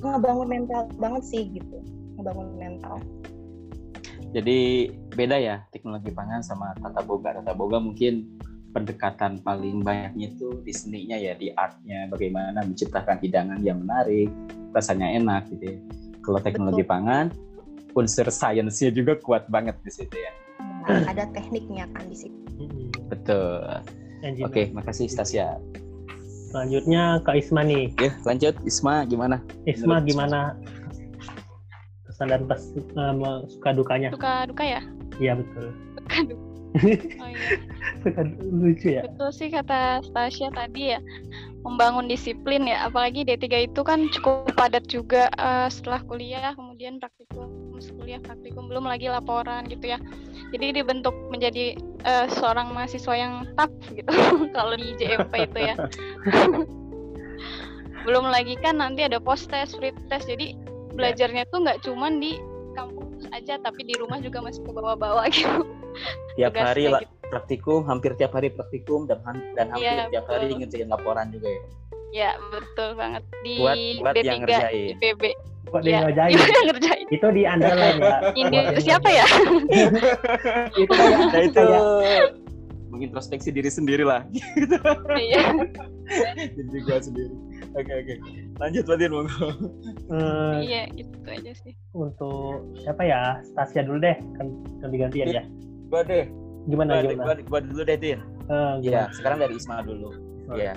ngebangun 0.02 0.48
mental 0.50 0.90
banget 0.98 1.22
sih 1.22 1.42
gitu. 1.54 1.78
Ngebangun 2.18 2.48
mental. 2.58 2.96
Jadi 4.32 4.90
beda 5.12 5.36
ya 5.38 5.56
teknologi 5.70 6.10
pangan 6.10 6.42
sama 6.42 6.74
tata 6.82 7.02
boga. 7.06 7.38
Tata 7.38 7.54
boga 7.54 7.78
mungkin 7.78 8.26
pendekatan 8.72 9.44
paling 9.44 9.84
banyaknya 9.84 10.32
itu 10.32 10.64
di 10.64 10.72
seninya 10.74 11.14
ya 11.14 11.38
di 11.38 11.54
artnya. 11.54 12.10
Bagaimana 12.10 12.66
menciptakan 12.66 13.22
hidangan 13.22 13.60
yang 13.62 13.84
menarik 13.84 14.32
rasanya 14.72 15.12
enak 15.20 15.52
gitu 15.52 15.76
ya 15.76 15.78
kalau 16.22 16.38
teknologi 16.38 16.86
Betul. 16.86 16.92
pangan 16.92 17.26
unsur 17.92 18.26
sainsnya 18.32 18.88
juga 18.88 19.20
kuat 19.20 19.44
banget 19.52 19.76
di 19.84 19.92
situ 19.92 20.16
ya. 20.16 20.32
Nah, 20.88 21.12
ada 21.12 21.28
tekniknya 21.30 21.84
kan 21.92 22.08
di 22.08 22.16
situ. 22.16 22.38
Betul. 23.10 23.82
Oke 24.22 24.42
okay, 24.46 24.64
makasih 24.70 25.10
Stasia 25.10 25.58
selanjutnya 26.52 27.24
ke 27.24 27.40
Isma 27.40 27.64
nih. 27.64 27.88
Ya 27.96 28.12
lanjut. 28.28 28.54
Isma 28.68 29.08
gimana? 29.08 29.40
Isma 29.64 29.98
Menurut 29.98 30.08
gimana? 30.12 30.38
Kesan 32.04 32.28
dan 32.28 32.44
pas 32.44 32.60
uh, 33.00 33.40
suka 33.48 33.70
dukanya. 33.72 34.12
Suka 34.12 34.44
duka 34.44 34.64
ya? 34.68 34.80
Iya 35.16 35.40
betul. 35.40 35.66
Suka 35.96 36.16
duka. 36.28 36.44
Oh 37.20 37.28
iya. 37.28 37.60
Suka 38.00 38.20
lucu 38.48 38.88
ya. 38.96 39.02
Betul 39.04 39.28
sih 39.32 39.48
kata 39.52 40.00
Stasia 40.08 40.48
tadi 40.56 40.96
ya 40.96 41.00
membangun 41.62 42.10
disiplin 42.10 42.66
ya. 42.66 42.90
Apalagi 42.90 43.26
D3 43.26 43.70
itu 43.70 43.80
kan 43.86 44.10
cukup 44.10 44.52
padat 44.54 44.86
juga 44.90 45.30
uh, 45.38 45.70
setelah 45.70 46.02
kuliah 46.06 46.52
kemudian 46.54 46.98
praktikum 46.98 47.62
kuliah 47.98 48.22
praktikum 48.22 48.70
belum 48.70 48.86
lagi 48.86 49.10
laporan 49.10 49.66
gitu 49.66 49.90
ya. 49.94 49.98
Jadi 50.54 50.82
dibentuk 50.82 51.14
menjadi 51.34 51.74
uh, 52.06 52.30
seorang 52.30 52.70
mahasiswa 52.70 53.14
yang 53.16 53.48
tough 53.58 53.74
gitu 53.90 54.06
kalau 54.56 54.78
di 54.78 54.94
JMP 54.98 55.50
itu 55.50 55.58
ya. 55.58 55.74
Belum 58.06 58.26
lagi 58.34 58.58
kan 58.58 58.82
nanti 58.82 59.06
ada 59.06 59.22
post 59.22 59.46
test 59.50 59.78
free 59.78 59.94
test. 60.10 60.26
Jadi 60.26 60.58
belajarnya 60.94 61.46
tuh 61.50 61.62
nggak 61.62 61.86
cuman 61.86 62.18
di 62.18 62.38
kampus 62.74 63.30
aja 63.30 63.58
tapi 63.62 63.86
di 63.86 63.94
rumah 63.98 64.18
juga 64.18 64.42
masih 64.42 64.62
ke 64.62 64.70
bawah-bawah 64.70 65.26
gitu. 65.34 65.66
Tiap 66.38 66.54
hari 66.54 66.86
lah. 66.90 67.02
gitu 67.02 67.21
praktikum, 67.32 67.88
hampir 67.88 68.12
tiap 68.20 68.36
hari 68.36 68.52
praktikum 68.52 69.08
dan 69.08 69.24
dan 69.56 69.72
hampir 69.72 69.88
ya, 69.88 70.04
tiap 70.12 70.28
betul. 70.28 70.36
hari 70.36 70.52
ngerjain 70.60 70.88
laporan 70.92 71.26
juga 71.32 71.48
ya. 71.48 71.62
Ya, 72.12 72.30
betul 72.52 72.92
banget 72.92 73.24
di 73.40 73.56
buat, 73.56 73.76
buat 74.04 74.14
D3 74.20 74.28
yang 74.28 74.40
ngerjain. 74.44 74.94
IPB. 75.00 75.22
Buat 75.72 75.82
ya, 75.88 75.88
yang 75.88 76.04
ngerjain. 76.12 76.36
yang 76.60 76.68
ngerjain. 76.68 77.06
Itu 77.08 77.26
di 77.32 77.42
underline 77.48 77.98
ya. 78.04 78.16
Ini 78.44 78.58
siapa 78.84 79.08
ya? 79.08 79.26
itu 80.84 80.92
kayak 80.92 81.18
nah, 81.32 81.40
itu 81.40 81.64
mengintrospeksi 82.92 83.48
diri 83.48 83.72
sendiri 83.72 84.04
lah. 84.04 84.28
Iya. 85.16 85.72
Dan 86.36 86.66
juga 86.68 87.00
sendiri. 87.00 87.32
Oke 87.72 87.92
oke. 87.96 88.14
Lanjut 88.60 88.84
Fatin 88.84 89.08
monggo. 89.16 89.48
Uh, 90.12 90.60
iya, 90.60 90.92
itu 90.92 91.16
aja 91.24 91.52
sih. 91.56 91.72
Untuk 91.96 92.76
siapa 92.84 93.08
ya? 93.08 93.40
Stasia 93.56 93.88
dulu 93.88 94.04
deh, 94.04 94.20
kan 94.36 94.52
ganti-gantian 94.84 95.32
ya. 95.32 95.42
Gua 95.88 96.04
deh 96.04 96.28
gimana 96.66 97.02
gua, 97.02 97.10
gimana? 97.10 97.24
Gua, 97.24 97.34
gua 97.48 97.60
dulu 97.62 97.82
deh. 97.86 98.18
Uh, 98.50 98.74
ya, 98.82 99.08
sekarang 99.14 99.38
dari 99.42 99.54
Isma 99.58 99.82
dulu. 99.82 100.10
Oh. 100.50 100.56
Ya. 100.58 100.74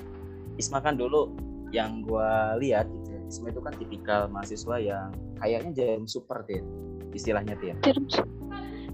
Isma 0.56 0.80
kan 0.80 0.96
dulu 0.96 1.36
yang 1.74 2.06
gua 2.06 2.56
lihat 2.62 2.88
gitu. 2.88 3.10
Ya, 3.12 3.22
Isma 3.28 3.48
itu 3.52 3.62
kan 3.62 3.74
tipikal 3.76 4.22
mahasiswa 4.32 4.76
yang 4.80 5.10
kayaknya 5.42 5.72
jarum 5.76 6.06
super 6.06 6.46
Tin. 6.48 6.64
Istilahnya 7.12 7.56
Tin. 7.60 7.76
Jarum 7.84 8.06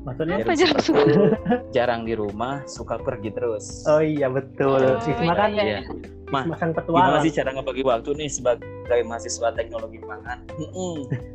Maksudnya 0.01 0.41
apa 0.41 0.57
jarum 0.57 0.81
super? 0.81 1.05
jarang 1.75 2.09
di 2.09 2.17
rumah, 2.17 2.65
suka 2.65 2.97
pergi 2.97 3.29
terus. 3.29 3.85
Oh 3.85 4.01
iya 4.01 4.33
betul. 4.33 4.81
Oh, 4.81 4.97
Isma 4.97 5.33
kan 5.37 5.53
iya. 5.53 5.63
iya. 5.63 5.81
Mah, 6.31 6.47
gimana 6.87 7.19
sih 7.19 7.31
cara 7.35 7.51
ngebagi 7.51 7.83
waktu 7.83 8.15
nih 8.15 8.31
sebagai 8.31 9.03
mahasiswa 9.03 9.51
teknologi 9.51 9.99
pangan? 9.99 10.39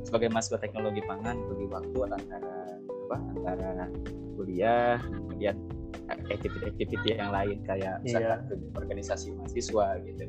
sebagai 0.09 0.33
mahasiswa 0.33 0.57
teknologi 0.57 1.05
pangan, 1.05 1.37
bagi 1.53 1.67
waktu 1.69 1.99
antara 2.09 2.57
apa? 3.07 3.17
Antara 3.39 3.87
kuliah 4.37 5.01
kemudian 5.01 5.57
aktiviti-aktiviti 6.31 7.19
yang 7.19 7.33
lain 7.33 7.63
kayak 7.67 7.99
misalkan 8.03 8.39
yeah. 8.47 8.79
organisasi 8.79 9.33
mahasiswa 9.35 9.87
gitu. 10.07 10.25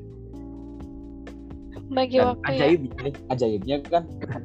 Bagi 1.88 2.18
Dan 2.20 2.28
waktu 2.34 2.52
ajaibnya, 2.52 3.00
ya. 3.00 3.12
ajaibnya 3.32 3.76
kan 3.88 4.04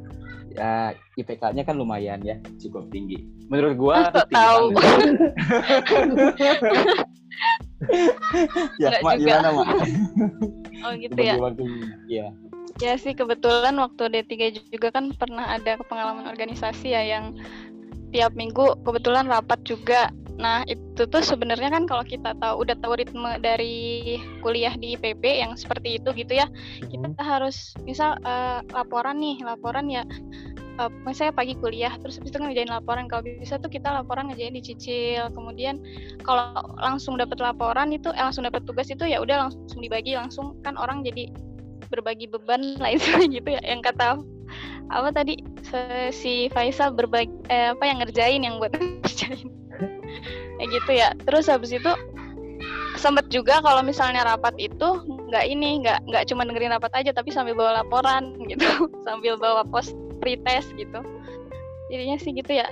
ya 0.53 0.93
IPK-nya 1.17 1.65
kan 1.65 1.77
lumayan 1.81 2.21
ya 2.21 2.37
cukup 2.61 2.89
tinggi. 2.93 3.25
Menurut 3.49 3.77
gua 3.81 4.13
tahu. 4.29 4.73
ya 8.83 9.01
mak 9.03 9.17
gimana 9.19 9.49
mak? 9.53 9.67
Oh 10.83 10.99
gitu 10.99 11.15
ya. 11.15 11.39
Ya 12.11 12.35
ya 12.83 12.99
sih 12.99 13.15
kebetulan 13.15 13.79
waktu 13.79 14.11
D3 14.11 14.59
juga 14.75 14.91
kan 14.91 15.15
pernah 15.15 15.55
ada 15.55 15.79
pengalaman 15.87 16.27
organisasi 16.27 16.91
ya 16.91 17.03
yang 17.07 17.39
tiap 18.13 18.37
minggu 18.37 18.79
kebetulan 18.85 19.27
rapat 19.27 19.59
juga. 19.65 20.13
Nah, 20.41 20.65
itu 20.65 21.05
tuh 21.07 21.23
sebenarnya 21.23 21.69
kan 21.69 21.85
kalau 21.85 22.03
kita 22.03 22.33
tahu 22.41 22.65
udah 22.65 22.77
tahu 22.81 22.97
ritme 22.97 23.37
dari 23.45 24.17
kuliah 24.41 24.73
di 24.77 24.97
IPB 24.97 25.45
yang 25.45 25.53
seperti 25.57 26.01
itu 26.01 26.09
gitu 26.17 26.33
ya. 26.33 26.49
Kita 26.89 27.23
harus 27.23 27.77
misal 27.85 28.17
uh, 28.25 28.65
laporan 28.73 29.21
nih, 29.21 29.41
laporan 29.45 29.93
ya 29.93 30.03
uh, 30.81 30.91
misalnya 31.05 31.35
pagi 31.35 31.55
kuliah 31.59 31.93
terus 32.01 32.17
habis 32.21 32.33
itu 32.33 32.39
ngerjain 32.41 32.71
laporan 32.71 33.09
kalau 33.11 33.25
bisa 33.25 33.59
tuh 33.61 33.69
kita 33.69 33.89
laporan 33.93 34.31
ngerjain 34.31 34.55
dicicil 34.57 35.29
kemudian 35.35 35.81
kalau 36.25 36.55
langsung 36.81 37.19
dapat 37.19 37.41
laporan 37.43 37.93
itu 37.93 38.09
eh, 38.15 38.23
langsung 38.23 38.47
dapat 38.47 38.65
tugas 38.65 38.89
itu 38.89 39.05
ya 39.05 39.21
udah 39.21 39.49
langsung 39.49 39.81
dibagi 39.81 40.17
langsung 40.17 40.57
kan 40.65 40.79
orang 40.79 41.05
jadi 41.05 41.29
berbagi 41.93 42.31
beban 42.31 42.81
lain 42.81 42.99
gitu 43.37 43.49
ya 43.53 43.61
yang 43.65 43.85
kata 43.85 44.21
apa 44.93 45.09
tadi? 45.11 45.41
Si 46.13 46.53
Faisal 46.53 46.93
berbagi 46.93 47.33
eh, 47.49 47.73
apa 47.73 47.85
yang 47.89 48.05
ngerjain 48.05 48.45
yang 48.45 48.61
buat 48.61 48.77
ngerjain. 48.77 49.49
Kayak 50.61 50.69
gitu 50.69 50.91
ya. 50.93 51.09
Terus 51.25 51.49
habis 51.49 51.73
itu 51.73 51.93
sempet 53.01 53.27
juga 53.33 53.59
kalau 53.65 53.81
misalnya 53.83 54.23
rapat 54.23 54.55
itu 54.61 55.03
nggak 55.33 55.45
ini 55.49 55.83
nggak 55.83 56.07
nggak 56.07 56.25
cuma 56.29 56.47
dengerin 56.47 56.77
rapat 56.77 56.93
aja 57.03 57.11
tapi 57.17 57.33
sambil 57.33 57.57
bawa 57.57 57.83
laporan 57.83 58.37
gitu. 58.47 58.65
Sambil 59.09 59.41
bawa 59.41 59.65
post 59.67 59.97
pretest 60.21 60.71
gitu. 60.77 61.01
Jadinya 61.89 62.17
sih 62.21 62.37
gitu 62.37 62.53
ya. 62.63 62.69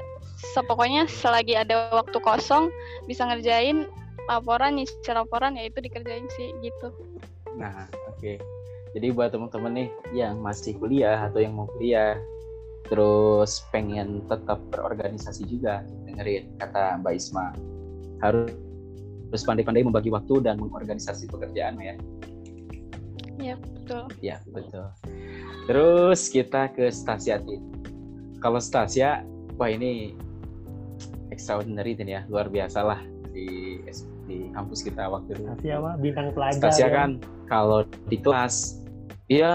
Sepokoknya 0.56 1.04
selagi 1.08 1.56
ada 1.56 1.92
waktu 1.92 2.16
kosong 2.20 2.72
bisa 3.04 3.28
ngerjain 3.28 3.84
laporan 4.28 4.78
nyicil 4.78 5.16
laporan 5.16 5.56
ya 5.56 5.66
itu 5.66 5.80
dikerjain 5.80 6.28
sih 6.36 6.52
gitu. 6.62 6.92
Nah 7.56 7.88
oke. 8.08 8.20
okay. 8.20 8.59
Jadi 8.90 9.06
buat 9.14 9.30
teman-teman 9.30 9.72
nih 9.74 9.88
yang 10.10 10.42
masih 10.42 10.74
kuliah 10.78 11.30
atau 11.30 11.38
yang 11.38 11.54
mau 11.54 11.70
kuliah 11.78 12.18
terus 12.90 13.62
pengen 13.70 14.26
tetap 14.26 14.58
berorganisasi 14.74 15.46
juga 15.46 15.86
dengerin 16.08 16.50
kata 16.58 16.98
Mbak 16.98 17.14
Isma 17.14 17.54
harus 18.18 18.50
terus 19.30 19.46
pandai-pandai 19.46 19.86
membagi 19.86 20.10
waktu 20.10 20.42
dan 20.42 20.58
mengorganisasi 20.58 21.30
pekerjaan 21.30 21.78
ya. 21.78 21.94
Ya 23.38 23.54
betul. 23.56 24.04
Ya 24.18 24.36
betul. 24.50 24.90
Terus 25.70 26.26
kita 26.26 26.66
ke 26.74 26.90
Stasia 26.90 27.38
Kalau 28.42 28.58
Stasia, 28.58 29.22
wah 29.54 29.70
ini 29.70 30.18
extraordinary 31.30 31.94
ya, 31.94 32.26
luar 32.26 32.50
biasa 32.50 32.82
lah 32.82 33.00
di 33.30 33.78
di 34.26 34.50
kampus 34.50 34.82
kita 34.82 35.06
waktu 35.06 35.38
itu. 35.38 35.42
Stasia 35.46 35.78
bintang 36.02 36.34
pelajar. 36.34 36.58
Stasia 36.58 36.86
ya. 36.86 36.88
kan 36.90 37.10
kalau 37.46 37.86
di 38.10 38.18
kelas 38.18 38.79
Iya, 39.30 39.54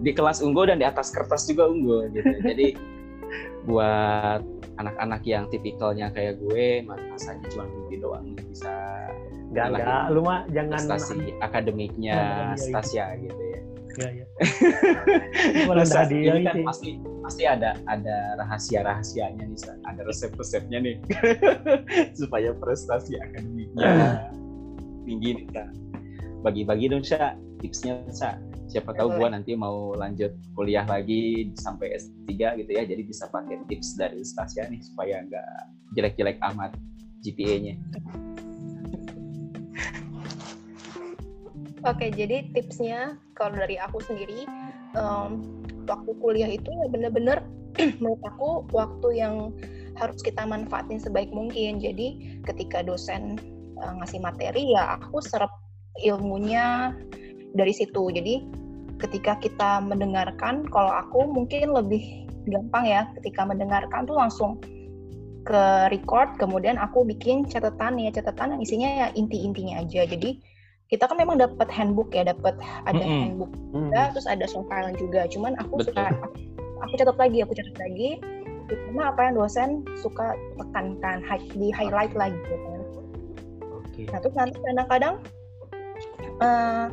di 0.00 0.16
kelas 0.16 0.40
unggul 0.40 0.72
dan 0.72 0.80
di 0.80 0.86
atas 0.88 1.12
kertas 1.12 1.44
juga 1.44 1.68
unggul 1.68 2.08
gitu. 2.16 2.32
Jadi 2.48 2.72
buat 3.68 4.40
anak-anak 4.80 5.20
yang 5.28 5.44
tipikalnya 5.52 6.08
kayak 6.16 6.40
gue, 6.40 6.80
masanya 6.88 7.44
cuma 7.52 7.68
mimpi 7.68 8.00
doang 8.00 8.32
bisa 8.48 8.72
Enggak, 9.50 9.66
enggak. 9.76 10.04
Lu 10.14 10.20
mah 10.24 10.46
jangan 10.54 10.70
prestasi 10.78 11.36
akademiknya 11.42 12.14
Nah, 12.16 12.24
iya, 12.24 12.42
iya. 12.54 12.56
Stasia 12.56 13.06
gitu 13.20 13.42
ya. 13.44 13.60
Ya, 13.98 14.06
ya. 14.22 14.26
Terus, 15.66 15.90
hadiah 15.92 16.38
ini 16.38 16.46
kan 16.46 16.62
pasti 16.62 17.02
pasti 17.26 17.42
ada 17.42 17.74
ada 17.90 18.38
rahasia 18.38 18.86
rahasianya 18.86 19.50
nih, 19.50 19.58
ada 19.82 20.06
resep 20.06 20.30
resepnya 20.38 20.78
nih 20.78 20.96
supaya 22.22 22.54
prestasi 22.54 23.18
akademiknya 23.18 23.90
tinggi 25.10 25.42
nih. 25.42 25.46
Bagi-bagi 26.46 26.86
dong, 26.86 27.02
Sa, 27.02 27.34
tipsnya, 27.58 27.98
Sa. 28.14 28.38
Siapa 28.70 28.94
tahu 28.94 29.18
gua 29.18 29.34
nanti 29.34 29.58
mau 29.58 29.98
lanjut 29.98 30.30
kuliah 30.54 30.86
lagi 30.86 31.50
sampai 31.58 31.98
S3 31.98 32.30
gitu 32.62 32.70
ya, 32.70 32.86
jadi 32.86 33.02
bisa 33.02 33.26
pakai 33.26 33.66
tips 33.66 33.98
dari 33.98 34.22
Stasia 34.22 34.70
nih 34.70 34.78
supaya 34.78 35.26
nggak 35.26 35.50
jelek-jelek 35.98 36.38
amat 36.54 36.70
GPA-nya. 37.26 37.74
Oke, 41.82 42.14
jadi 42.14 42.46
tipsnya 42.54 43.18
kalau 43.34 43.58
dari 43.58 43.74
aku 43.80 43.98
sendiri, 44.06 44.46
em, 44.94 45.30
waktu 45.90 46.10
kuliah 46.22 46.50
itu 46.54 46.70
ya 46.70 46.86
bener-bener 46.94 47.42
menurut 47.98 48.22
aku 48.22 48.70
waktu 48.70 49.18
yang 49.18 49.50
harus 49.98 50.22
kita 50.22 50.46
manfaatin 50.46 51.02
sebaik 51.02 51.34
mungkin. 51.34 51.82
Jadi 51.82 52.38
ketika 52.46 52.86
dosen 52.86 53.34
eh, 53.82 53.92
ngasih 53.98 54.22
materi 54.22 54.70
ya 54.70 55.00
aku 55.02 55.18
serap 55.18 55.50
ilmunya 56.06 56.94
dari 57.54 57.72
situ. 57.74 58.10
Jadi 58.10 58.46
ketika 59.00 59.40
kita 59.40 59.80
mendengarkan, 59.80 60.68
kalau 60.68 60.92
aku 60.92 61.24
mungkin 61.24 61.72
lebih 61.72 62.28
gampang 62.48 62.84
ya 62.88 63.08
ketika 63.20 63.44
mendengarkan 63.44 64.04
tuh 64.04 64.16
langsung 64.16 64.60
ke 65.48 65.62
record, 65.88 66.36
kemudian 66.36 66.76
aku 66.76 67.04
bikin 67.04 67.48
catatan 67.48 67.96
ya 67.96 68.12
catatan 68.12 68.56
yang 68.56 68.60
isinya 68.60 68.88
ya 68.88 69.06
inti-intinya 69.16 69.80
aja. 69.80 70.04
Jadi 70.04 70.40
kita 70.90 71.06
kan 71.06 71.16
memang 71.16 71.38
dapat 71.38 71.70
handbook 71.70 72.12
ya, 72.12 72.26
dapat 72.26 72.58
ada 72.84 73.00
handbook 73.00 73.48
Hmm. 73.70 73.88
juga, 73.88 74.10
terus 74.12 74.26
ada 74.26 74.44
soal 74.50 74.66
filing 74.66 74.98
juga. 74.98 75.24
Cuman 75.30 75.54
aku 75.62 75.80
Betul. 75.80 75.94
suka 75.94 76.04
aku 76.82 76.92
catat 76.98 77.16
lagi, 77.16 77.38
aku 77.40 77.52
catat 77.56 77.76
lagi 77.78 78.10
terutama 78.70 79.10
apa 79.10 79.20
yang 79.26 79.34
dosen 79.34 79.70
suka 79.98 80.38
tekankan, 80.54 81.26
di 81.58 81.74
highlight 81.74 82.14
lagi 82.14 82.38
gitu. 82.46 83.00
Oke. 83.74 84.02
Nah 84.10 84.18
terus 84.22 84.34
nanti 84.38 84.56
kadang-kadang 84.62 85.14
eh, 86.42 86.86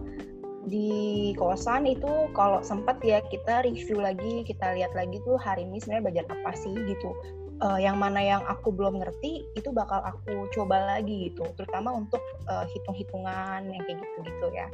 di 0.67 1.31
kosan 1.39 1.88
itu 1.88 2.27
kalau 2.36 2.59
sempat 2.59 3.00
ya 3.00 3.24
kita 3.24 3.63
review 3.63 4.03
lagi, 4.03 4.43
kita 4.43 4.75
lihat 4.75 4.91
lagi 4.91 5.24
tuh 5.24 5.39
hari 5.39 5.63
ini 5.63 5.79
sebenarnya 5.79 6.03
belajar 6.03 6.25
apa 6.27 6.51
sih 6.59 6.75
gitu. 6.75 7.15
Eh, 7.57 7.79
yang 7.81 7.97
mana 7.97 8.21
yang 8.21 8.43
aku 8.45 8.69
belum 8.69 9.01
ngerti 9.01 9.47
itu 9.57 9.74
bakal 9.74 10.03
aku 10.05 10.45
coba 10.53 11.00
lagi 11.00 11.31
gitu, 11.31 11.47
terutama 11.57 11.95
untuk 11.95 12.21
eh, 12.45 12.65
hitung-hitungan 12.69 13.65
yang 13.71 13.81
kayak 13.88 13.97
gitu-gitu 14.03 14.47
ya. 14.53 14.67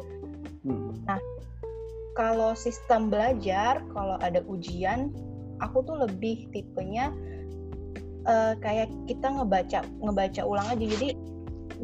Hmm. 0.67 0.91
Kalau 2.13 2.57
sistem 2.57 3.07
belajar, 3.07 3.81
kalau 3.93 4.19
ada 4.19 4.43
ujian, 4.49 5.15
aku 5.63 5.85
tuh 5.85 5.95
lebih 6.09 6.49
tipenya 6.51 7.13
eh, 8.25 8.53
kayak 8.59 8.89
kita 9.05 9.29
ngebaca 9.29 9.85
ngebaca 10.01 10.41
ulang 10.43 10.67
aja. 10.73 10.83
Jadi 10.83 11.32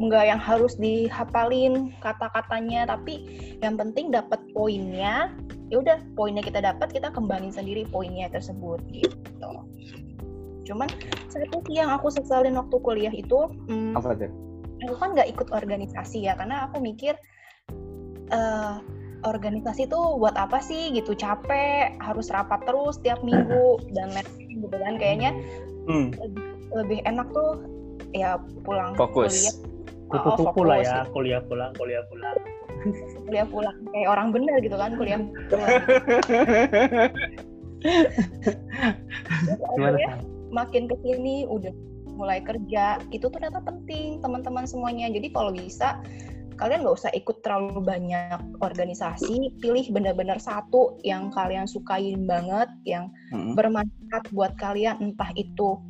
nggak 0.00 0.24
yang 0.32 0.40
harus 0.40 0.74
dihafalin 0.80 1.92
kata-katanya, 2.00 2.88
tapi 2.88 3.28
yang 3.60 3.76
penting 3.76 4.08
dapat 4.08 4.40
poinnya. 4.56 5.36
Ya 5.70 5.76
udah, 5.78 6.02
poinnya 6.18 6.42
kita 6.42 6.64
dapat, 6.64 6.90
kita 6.90 7.12
kembangin 7.14 7.52
sendiri 7.54 7.86
poinnya 7.86 8.26
tersebut 8.32 8.80
gitu. 8.90 9.50
Cuman 10.66 10.88
satu 11.30 11.62
sih 11.68 11.78
yang 11.78 11.92
aku 11.94 12.10
sesalin 12.10 12.58
waktu 12.58 12.76
kuliah 12.82 13.12
itu, 13.14 13.46
hmm, 13.68 13.94
Apa 13.94 14.16
aku 14.84 14.94
kan 14.96 15.12
nggak 15.12 15.28
ikut 15.36 15.48
organisasi 15.52 16.24
ya 16.24 16.32
karena 16.36 16.68
aku 16.68 16.80
mikir 16.80 17.12
eh 18.30 18.76
organisasi 19.20 19.92
tuh 19.92 20.16
buat 20.16 20.32
apa 20.40 20.64
sih 20.64 20.96
gitu 20.96 21.12
capek 21.12 21.92
harus 22.00 22.32
rapat 22.32 22.64
terus 22.64 22.96
tiap 23.04 23.20
minggu 23.20 23.76
dan 23.96 24.08
lain-lain 24.16 24.64
gitu 24.64 24.76
kan 24.80 24.94
kayaknya 24.96 25.32
Hmm. 25.88 26.12
lebih 26.76 27.02
enak 27.08 27.26
tuh 27.34 27.66
ya 28.14 28.38
pulang 28.62 28.94
Fokus. 28.94 29.32
kuliah 29.32 29.56
Kupu-kupu 30.10 30.60
Oh, 30.60 30.66
lah 30.66 30.78
ya, 30.82 30.98
kuliah 31.08 31.40
pulang, 31.40 31.70
kuliah 31.78 32.02
pulang. 32.10 32.34
kuliah 33.28 33.46
pulang 33.46 33.76
kayak 33.92 34.08
orang 34.08 34.28
bener 34.32 34.56
gitu 34.58 34.74
kan 34.74 34.96
kuliah 34.96 35.20
pulang 35.48 35.70
Gimana, 39.76 39.96
Sang? 40.00 40.20
makin 40.50 40.88
ke 40.88 40.96
sini 41.00 41.46
udah 41.46 41.70
mulai 42.10 42.40
kerja 42.40 43.00
itu 43.12 43.28
ternyata 43.28 43.60
penting 43.62 44.20
teman-teman 44.20 44.64
semuanya 44.64 45.08
jadi 45.08 45.28
kalau 45.30 45.52
bisa 45.52 46.00
kalian 46.56 46.84
nggak 46.84 46.96
usah 47.00 47.12
ikut 47.16 47.40
terlalu 47.40 47.80
banyak 47.80 48.36
organisasi 48.60 49.56
pilih 49.60 49.88
benar-benar 49.92 50.36
satu 50.36 51.00
yang 51.00 51.32
kalian 51.32 51.64
sukain 51.64 52.28
banget 52.28 52.68
yang 52.84 53.08
Hmm. 53.32 53.56
bermanfaat 53.56 54.24
buat 54.32 54.52
kalian 54.60 55.00
entah 55.00 55.30
itu 55.36 55.80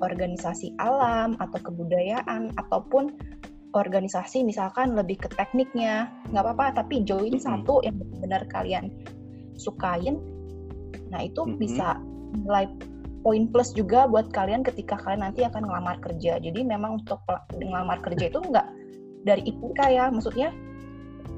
organisasi 0.00 0.76
alam 0.76 1.36
atau 1.36 1.58
kebudayaan 1.60 2.52
ataupun 2.56 3.16
organisasi 3.76 4.42
misalkan 4.42 4.96
lebih 4.96 5.20
ke 5.20 5.28
tekniknya. 5.36 6.08
Nggak 6.32 6.42
apa-apa 6.42 6.82
tapi 6.82 7.04
join 7.04 7.36
Mm-mm. 7.36 7.44
satu 7.44 7.84
yang 7.84 8.00
benar-benar 8.00 8.42
kalian 8.48 8.84
sukain. 9.60 10.18
Nah 11.12 11.20
itu 11.22 11.44
Mm-mm. 11.44 11.60
bisa 11.60 12.00
nilai 12.44 12.66
poin 13.20 13.50
plus 13.50 13.74
juga 13.74 14.06
buat 14.06 14.30
kalian 14.30 14.62
ketika 14.64 14.96
kalian 15.02 15.28
nanti 15.28 15.44
akan 15.44 15.66
ngelamar 15.68 16.00
kerja. 16.00 16.40
Jadi 16.40 16.60
memang 16.64 17.04
untuk 17.04 17.20
ngelamar 17.52 18.00
kerja 18.00 18.32
itu 18.32 18.40
nggak 18.40 18.66
dari 19.28 19.42
IPK 19.44 19.80
ya. 19.92 20.04
Maksudnya 20.08 20.50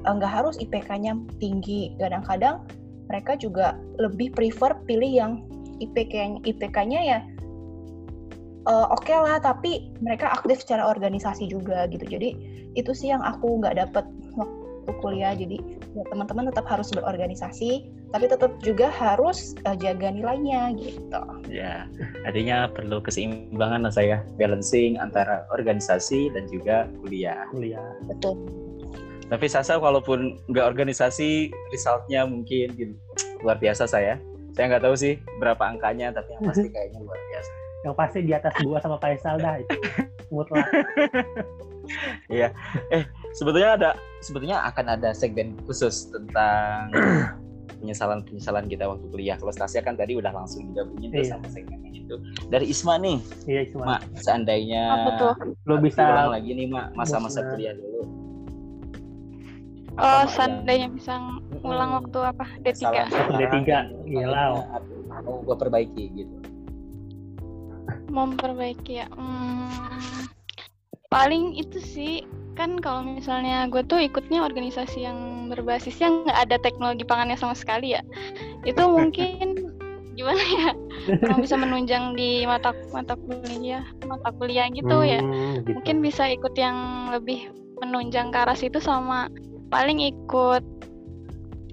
eh, 0.07 0.13
nggak 0.13 0.31
harus 0.31 0.55
IPK-nya 0.57 1.19
tinggi. 1.43 1.99
Kadang-kadang 1.99 2.63
mereka 3.09 3.35
juga 3.35 3.75
lebih 3.97 4.31
prefer 4.37 4.77
pilih 4.85 5.11
yang 5.11 5.31
IPK 5.79 6.43
IPK-nya 6.45 7.01
ya 7.01 7.19
eh, 8.67 8.87
oke 8.91 9.13
lah 9.13 9.39
tapi 9.39 9.93
mereka 10.03 10.33
aktif 10.33 10.65
secara 10.65 10.89
organisasi 10.89 11.47
juga 11.47 11.87
gitu 11.87 12.03
jadi 12.03 12.35
itu 12.75 12.91
sih 12.91 13.13
yang 13.13 13.23
aku 13.23 13.61
nggak 13.63 13.77
dapet 13.79 14.05
waktu 14.35 14.59
kuliah 14.99 15.37
jadi 15.37 15.57
ya 15.93 16.03
teman-teman 16.09 16.49
tetap 16.49 16.65
harus 16.65 16.89
berorganisasi 16.89 17.85
tapi 18.09 18.25
tetap 18.25 18.57
juga 18.65 18.89
harus 18.89 19.53
eh, 19.65 19.77
jaga 19.77 20.09
nilainya 20.09 20.73
gitu 20.77 21.21
Ya, 21.49 21.89
artinya 22.29 22.69
perlu 22.69 23.01
keseimbangan 23.01 23.89
lah 23.89 23.93
saya, 23.93 24.21
balancing 24.37 25.01
antara 25.01 25.49
organisasi 25.49 26.29
dan 26.29 26.45
juga 26.45 26.85
kuliah. 27.01 27.49
Kuliah. 27.49 27.89
betul 28.05 28.37
Tapi 29.29 29.45
Sasa 29.45 29.77
walaupun 29.77 30.41
nggak 30.49 30.65
organisasi, 30.73 31.53
resultnya 31.69 32.25
mungkin 32.25 32.73
gitu, 32.73 32.93
luar 33.45 33.61
biasa 33.61 33.85
saya. 33.85 34.17
Saya 34.57 34.73
nggak 34.73 34.89
tahu 34.89 34.95
sih 34.97 35.21
berapa 35.37 35.61
angkanya, 35.61 36.09
tapi 36.13 36.33
yang 36.33 36.49
pasti 36.49 36.69
kayaknya 36.73 37.01
luar 37.01 37.17
biasa. 37.29 37.51
Yang 37.79 37.95
pasti 37.95 38.19
di 38.21 38.31
atas 38.31 38.53
gua 38.59 38.77
sama 38.77 38.97
Faisal 38.97 39.37
dah 39.37 39.55
itu. 39.57 39.75
Mutlak. 40.29 40.67
Sebetulnya 43.31 43.69
ada, 43.75 43.89
sebetulnya 44.19 44.61
akan 44.63 44.85
ada 44.91 45.09
segmen 45.11 45.57
khusus 45.63 46.09
tentang 46.09 46.89
penyesalan-penyesalan 47.79 48.65
kita 48.67 48.85
waktu 48.85 49.05
kuliah. 49.07 49.35
Kalau 49.35 49.49
Stasia 49.49 49.79
kan 49.79 49.95
tadi 49.95 50.13
udah 50.13 50.29
langsung 50.29 50.67
digabungin 50.67 51.09
tuh 51.09 51.23
Iya. 51.23 51.29
sama 51.31 51.47
segmennya 51.47 51.91
itu. 51.95 52.15
Dari 52.47 52.65
Isma 52.67 52.97
nih, 52.97 53.17
Iya, 53.45 53.61
cuma 53.69 53.83
Mak, 53.87 54.01
seandainya 54.19 54.83
Apa 54.91 55.09
tuh? 55.15 55.33
lo 55.63 55.75
bisa 55.79 56.01
diulang 56.03 56.29
lagi 56.31 56.49
nih 56.51 56.67
Mak, 56.67 56.87
masa-masa 56.93 57.39
Bisa. 57.39 57.49
kuliah 57.49 57.73
dulu. 57.73 58.01
Apa, 59.91 59.97
Oh, 59.97 60.19
yang- 60.19 60.29
seandainya 60.29 60.87
bisa 60.89 61.13
ngulang 61.55 61.91
waktu 61.95 62.19
apa? 62.19 62.45
D3. 62.59 62.71
kesalahan 62.73 63.07
Waktu 63.07 63.21
sekarang 63.31 63.39
D3, 63.39 63.69
yang 63.69 63.85
iyalah. 64.05 64.49
makanya 64.51 65.21
mau 65.21 65.37
gue 65.39 65.55
perbaiki 65.55 66.05
gitu. 66.15 66.35
Memperbaiki 68.09 69.05
ya. 69.05 69.07
Hmm, 69.13 70.27
paling 71.09 71.57
itu 71.57 71.79
sih 71.81 72.13
kan 72.57 72.75
kalau 72.83 73.05
misalnya 73.07 73.71
gue 73.71 73.79
tuh 73.87 74.03
ikutnya 74.03 74.43
organisasi 74.43 75.07
yang 75.07 75.47
berbasisnya 75.47 76.27
nggak 76.27 76.39
ada 76.49 76.57
teknologi 76.59 77.07
pangannya 77.07 77.39
sama 77.39 77.55
sekali 77.55 77.95
ya. 77.95 78.01
Itu 78.67 78.83
mungkin 78.97 79.71
gimana 80.17 80.43
ya? 80.43 80.69
Kurang 81.23 81.39
bisa 81.39 81.55
menunjang 81.55 82.19
di 82.19 82.43
mata 82.43 82.75
mata 82.91 83.15
kuliah 83.15 83.87
mata 84.03 84.29
kuliah 84.35 84.67
gitu 84.73 84.99
ya. 85.05 85.23
Hmm, 85.23 85.63
gitu. 85.63 85.79
mungkin 85.79 85.95
bisa 86.03 86.27
ikut 86.27 86.53
yang 86.59 87.09
lebih 87.15 87.47
menunjang 87.79 88.35
ke 88.35 88.37
arah 88.43 88.57
situ 88.57 88.83
sama 88.83 89.31
paling 89.71 90.03
ikut 90.03 90.65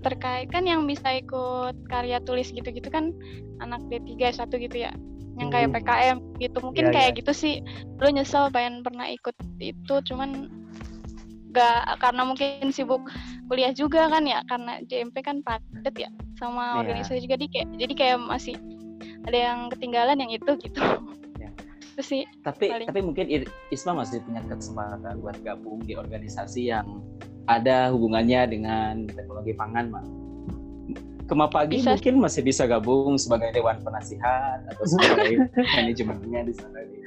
terkait 0.06 0.46
kan 0.54 0.62
yang 0.62 0.86
bisa 0.86 1.18
ikut 1.18 1.74
karya 1.90 2.22
tulis 2.22 2.54
gitu-gitu 2.54 2.86
kan 2.86 3.10
anak 3.58 3.82
D3 3.90 4.30
satu 4.30 4.54
gitu 4.60 4.86
ya 4.86 4.94
yang 5.36 5.48
kayak 5.52 5.68
Hmm. 5.68 5.76
PKM 5.76 6.18
gitu 6.40 6.58
mungkin 6.64 6.84
Iya, 6.88 6.92
kayak 6.92 7.10
iya. 7.12 7.18
gitu 7.20 7.32
sih 7.36 7.54
lu 8.00 8.08
nyesel 8.08 8.48
pengen 8.48 8.80
pernah 8.80 9.04
ikut 9.08 9.36
itu 9.60 9.94
cuman 10.08 10.48
nggak 11.52 12.00
karena 12.04 12.22
mungkin 12.28 12.68
sibuk 12.68 13.00
kuliah 13.48 13.72
juga 13.72 14.12
kan 14.12 14.24
ya 14.28 14.44
karena 14.44 14.80
JMP 14.84 15.24
kan 15.24 15.40
padat 15.40 15.94
ya 15.96 16.08
sama 16.36 16.76
Iya. 16.76 16.80
organisasi 16.84 17.24
juga 17.24 17.40
jadi 17.40 17.46
kayak 17.48 17.68
jadi 17.80 17.94
kayak 17.96 18.16
masih 18.20 18.54
ada 19.24 19.38
yang 19.38 19.58
ketinggalan 19.72 20.16
yang 20.20 20.32
itu 20.32 20.52
gitu 20.60 20.80
Ya. 21.40 21.48
sih 22.00 22.28
tapi 22.44 22.68
Paling. 22.68 22.88
tapi 22.92 23.00
mungkin 23.00 23.24
Isma 23.72 23.96
masih 23.96 24.20
punya 24.24 24.44
kesempatan 24.44 25.16
buat 25.24 25.36
gabung 25.40 25.80
di 25.80 25.96
organisasi 25.96 26.68
yang 26.68 26.84
ada 27.48 27.88
hubungannya 27.88 28.52
dengan 28.52 29.08
teknologi 29.08 29.56
pangan 29.56 29.88
mak 29.88 30.04
Kema 31.26 31.50
pagi 31.50 31.82
Bisa. 31.82 31.98
mungkin 31.98 32.22
masih 32.22 32.42
bisa 32.46 32.70
gabung 32.70 33.18
sebagai 33.18 33.50
dewan 33.50 33.82
penasihat 33.82 34.62
atau 34.70 34.84
sebagai 34.94 35.50
manajemennya 35.58 36.40
di 36.46 36.54
sana 36.54 36.80
di 36.86 36.98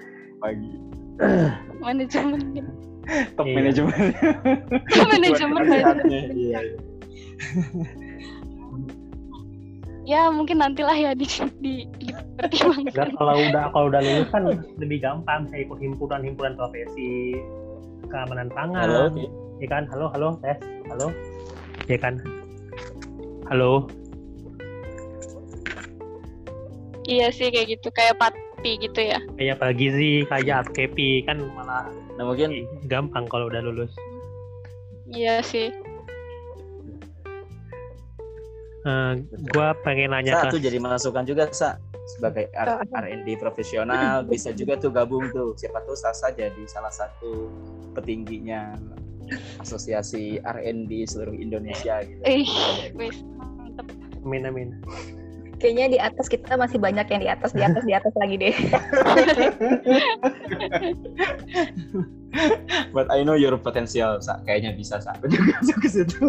pagi 0.43 0.71
manajemen 1.83 2.39
top 3.35 3.45
Iya. 3.47 3.55
manajemen. 3.57 3.99
Manajemen. 5.09 5.61
Penasihatnya, 5.65 6.21
iya. 6.29 6.59
ya 10.05 10.21
mungkin 10.29 10.61
nantilah 10.61 10.93
ya 10.93 11.11
di 11.17 11.25
di 11.61 11.73
dipertimbangkan. 11.97 13.17
Kalau 13.17 13.35
udah 13.49 13.63
kalau 13.73 13.85
udah 13.89 14.01
lulus 14.01 14.29
kan 14.29 14.43
lebih 14.77 15.01
gampang 15.01 15.49
saya 15.49 15.65
ikut 15.65 15.79
himpunan 15.81 16.21
himpunan 16.21 16.53
profesi 16.53 17.41
keamanan 18.13 18.49
pangan. 18.53 18.85
Halo 18.85 19.03
ya 19.57 19.67
kan? 19.69 19.83
Halo 19.89 20.13
halo 20.13 20.29
tes. 20.45 20.57
Halo. 20.93 21.09
Ya 21.89 21.97
kan? 21.97 22.21
Halo 23.49 23.89
iya 27.09 27.27
sih 27.33 27.49
kayak 27.49 27.67
gitu. 27.79 27.89
Kayak 27.89 28.21
pati 28.21 28.71
gitu 28.77 29.01
ya. 29.01 29.19
Kayak 29.41 29.57
Pak 29.57 29.71
Gizi 29.73 30.29
kayak 30.29 30.69
Kepi 30.77 31.25
kan 31.25 31.41
malah 31.57 31.89
nah 32.19 32.27
mungkin 32.27 32.67
gampang 32.85 33.25
kalau 33.25 33.49
udah 33.49 33.63
lulus. 33.65 33.89
Iya 35.09 35.41
sih. 35.41 35.73
Eh, 38.79 39.13
gua 39.51 39.75
pengen 39.83 40.15
nanya 40.15 40.39
Sa 40.39 40.51
tuh 40.53 40.61
jadi 40.61 40.77
masukan 40.79 41.25
juga 41.25 41.49
Sa. 41.51 41.81
Sebagai 42.09 42.49
R&D 42.57 43.37
profesional 43.37 44.23
bisa 44.31 44.49
juga 44.55 44.79
tuh 44.79 44.89
gabung 44.89 45.29
tuh. 45.29 45.53
Siapa 45.57 45.83
tuh 45.85 45.97
Sasa 45.99 46.31
jadi 46.33 46.63
salah 46.65 46.93
satu 46.93 47.49
petingginya 47.93 48.77
asosiasi 49.61 50.41
R&D 50.41 50.91
seluruh 51.05 51.37
Indonesia 51.37 52.01
gitu. 52.01 52.21
eh 52.25 52.45
wis 52.97 53.21
mantep. 53.37 53.85
Amin 54.25 54.43
amin 54.49 54.69
Kayaknya 55.59 55.85
di 55.91 55.99
atas 55.99 56.31
kita 56.31 56.55
masih 56.55 56.79
banyak 56.79 57.03
yang 57.11 57.19
di 57.19 57.27
atas, 57.27 57.51
di 57.51 57.59
atas, 57.59 57.83
di 57.83 57.91
atas 57.91 58.15
lagi 58.15 58.39
deh. 58.39 58.55
But 62.95 63.11
I 63.11 63.25
know 63.25 63.33
your 63.35 63.57
potential 63.57 64.21
Sa 64.21 64.37
kayaknya 64.45 64.77
bisa 64.77 65.01
Sa 65.01 65.17
Aku 65.17 65.25
juga 65.27 65.51
masuk 65.59 65.77
ke 65.81 65.89
situ. 65.89 66.21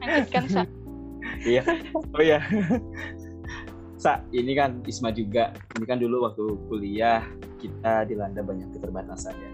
lanjutkan 0.00 0.44
sa 0.48 0.64
Iya. 1.44 1.62
Oh 2.16 2.22
iya. 2.24 2.40
Sa, 4.00 4.24
ini 4.32 4.56
kan 4.56 4.80
Isma 4.88 5.12
juga. 5.12 5.52
Ini 5.76 5.84
kan 5.84 6.00
dulu 6.00 6.24
waktu 6.24 6.56
kuliah 6.68 7.20
kita 7.60 8.08
dilanda 8.08 8.40
banyak 8.40 8.72
keterbatasan 8.72 9.36
ya. 9.36 9.50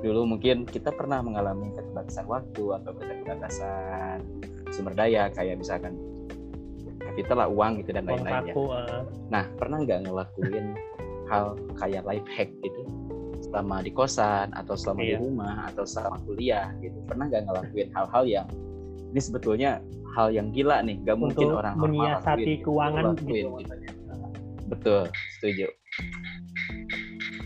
Dulu 0.00 0.24
mungkin 0.24 0.64
kita 0.64 0.94
pernah 0.94 1.20
mengalami 1.20 1.74
keterbatasan 1.74 2.24
waktu 2.30 2.64
atau 2.80 2.94
keterbatasan 2.96 4.22
sumber 4.70 4.94
daya 4.94 5.28
kayak 5.34 5.58
misalkan 5.58 5.98
kapital 7.10 7.36
lah 7.42 7.48
uang 7.50 7.82
gitu 7.82 7.90
dan 7.92 8.06
uang 8.06 8.22
lain-lain 8.22 8.42
ya. 8.46 8.54
saku 8.54 8.62
eh, 8.70 9.02
Nah, 9.30 9.44
pernah 9.58 9.78
nggak 9.82 9.98
ngelakuin 10.06 10.66
hal 11.30 11.44
kayak 11.78 12.02
life 12.06 12.28
hack 12.30 12.50
gitu 12.62 12.82
selama 13.40 13.82
di 13.82 13.90
kosan 13.90 14.52
atau 14.54 14.74
selama 14.78 15.00
di 15.02 15.14
Iya. 15.14 15.18
rumah 15.18 15.54
atau 15.72 15.84
selama 15.86 16.16
kuliah 16.28 16.70
gitu? 16.78 16.96
Pernah 17.08 17.24
nggak 17.30 17.42
ngelakuin 17.50 17.88
hal-hal 17.94 18.24
yang 18.28 18.46
ini 19.10 19.20
sebetulnya 19.20 19.70
hal 20.14 20.30
yang 20.30 20.50
gila 20.54 20.82
nih, 20.82 20.98
gak 21.02 21.18
mungkin 21.18 21.54
orang 21.54 21.74
normal 21.78 21.86
menyiasati 21.86 22.26
lakuin, 22.30 22.46
gitu. 22.50 22.62
keuangan 22.66 23.02
gitu, 23.02 23.10
lakuin, 23.10 23.34
gitu. 23.34 23.48
maksudnya. 23.50 23.92
Betul, 24.70 25.02
setuju. 25.38 25.66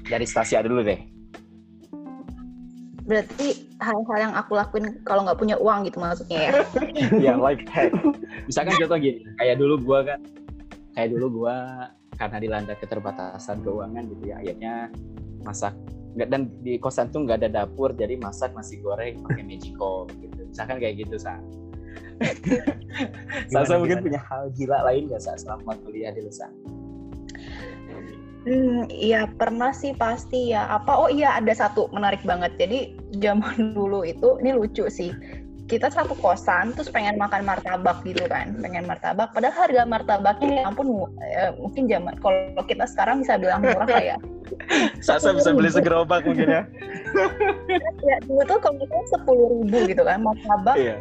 Dari 0.04 0.26
Stasia 0.28 0.60
dulu 0.60 0.84
deh. 0.84 1.00
Berarti 3.04 3.68
hal-hal 3.84 4.18
yang 4.18 4.32
aku 4.32 4.56
lakuin 4.56 4.96
kalau 5.04 5.28
nggak 5.28 5.36
punya 5.36 5.56
uang 5.60 5.84
gitu 5.84 6.00
maksudnya 6.00 6.40
ya. 6.48 6.52
yang 7.32 7.38
life 7.44 7.60
hack. 7.68 7.92
Misalkan 8.48 8.74
contoh 8.80 8.98
gini, 8.98 9.28
kayak 9.36 9.56
dulu 9.60 9.74
gua 9.84 9.98
kan, 10.08 10.20
kayak 10.96 11.08
dulu 11.12 11.26
gua 11.44 11.88
karena 12.16 12.38
dilanda 12.40 12.74
keterbatasan 12.78 13.60
keuangan 13.60 14.08
gitu 14.08 14.24
ya, 14.32 14.40
akhirnya 14.40 14.74
masak 15.44 15.76
nggak 16.14 16.28
dan 16.30 16.46
di 16.62 16.78
kosan 16.78 17.10
tuh 17.10 17.26
nggak 17.26 17.44
ada 17.44 17.50
dapur, 17.62 17.90
jadi 17.92 18.16
masak 18.16 18.54
nasi 18.56 18.80
goreng 18.80 19.20
pakai 19.26 19.42
magicom 19.44 20.08
gitu. 20.22 20.40
Misalkan 20.48 20.78
kayak 20.80 21.04
gitu, 21.04 21.18
sa. 21.18 21.36
Sasa 23.52 23.74
mungkin 23.76 24.00
punya 24.00 24.22
hal 24.30 24.48
gila 24.54 24.86
lain 24.86 25.10
nggak 25.10 25.22
sa 25.22 25.34
selama 25.34 25.74
kuliah 25.82 26.14
di 26.14 26.22
Lusa? 26.22 26.46
Hmm, 28.44 28.84
iya 28.92 29.24
pernah 29.24 29.72
sih 29.72 29.96
pasti 29.96 30.52
ya. 30.52 30.68
Apa? 30.68 31.00
Oh 31.00 31.08
iya 31.08 31.40
ada 31.40 31.52
satu 31.56 31.88
menarik 31.96 32.20
banget. 32.28 32.52
Jadi 32.60 32.92
zaman 33.24 33.72
dulu 33.76 34.04
itu 34.04 34.36
ini 34.44 34.52
lucu 34.52 34.84
sih. 34.92 35.12
Kita 35.64 35.88
satu 35.88 36.12
kosan 36.20 36.76
terus 36.76 36.92
pengen 36.92 37.16
makan 37.16 37.48
martabak 37.48 38.04
gitu 38.04 38.28
kan, 38.28 38.52
pengen 38.60 38.84
martabak. 38.84 39.32
Padahal 39.32 39.64
harga 39.64 39.88
martabaknya 39.88 40.60
ya 40.60 40.62
ampun 40.68 41.08
eh, 41.24 41.56
mungkin 41.56 41.88
zaman 41.88 42.20
kalau 42.20 42.52
kita 42.68 42.84
sekarang 42.84 43.24
bisa 43.24 43.40
bilang 43.40 43.64
murah 43.64 43.88
lah 43.88 44.04
ya. 44.12 44.16
Sasa 45.08 45.32
bisa 45.32 45.56
beli 45.56 45.72
segerobak 45.72 46.28
mungkin 46.28 46.52
ya. 46.52 46.62
Ya 48.04 48.20
dulu 48.28 48.44
tuh 48.44 48.60
kalau 48.60 48.76
itu 48.76 48.96
sepuluh 49.08 49.46
ribu 49.56 49.88
gitu 49.88 50.04
kan 50.04 50.20
martabak 50.20 50.76
Iya. 50.76 51.00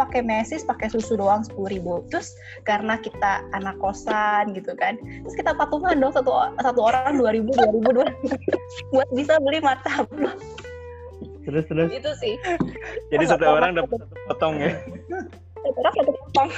Pakai 0.00 0.24
mesis 0.24 0.64
pakai 0.64 0.88
susu 0.88 1.20
doang 1.20 1.44
sepuluh 1.44 1.68
ribu. 1.68 1.94
Terus 2.08 2.32
karena 2.64 2.96
kita 2.96 3.44
anak 3.52 3.76
kosan 3.84 4.56
gitu 4.56 4.72
kan 4.80 4.96
terus 4.96 5.36
kita 5.36 5.52
patungan 5.52 6.00
dong 6.00 6.16
satu 6.16 6.32
satu 6.64 6.80
orang 6.80 7.20
dua 7.20 7.36
ribu 7.36 7.52
dua 7.52 7.68
ribu 7.68 7.88
dua 7.92 8.08
buat 8.96 9.08
bisa 9.12 9.36
beli 9.44 9.60
martabak. 9.60 10.40
Terus 11.44 11.64
terus. 11.68 11.88
Itu 11.92 12.10
sih. 12.20 12.34
Jadi 13.12 13.24
satu 13.28 13.44
orang 13.44 13.76
dapat 13.76 14.00
satu 14.00 14.16
potong 14.32 14.54
ya. 14.56 14.72
satu 15.60 15.76
orang 15.76 15.94
satu 16.00 16.12
potong 16.16 16.48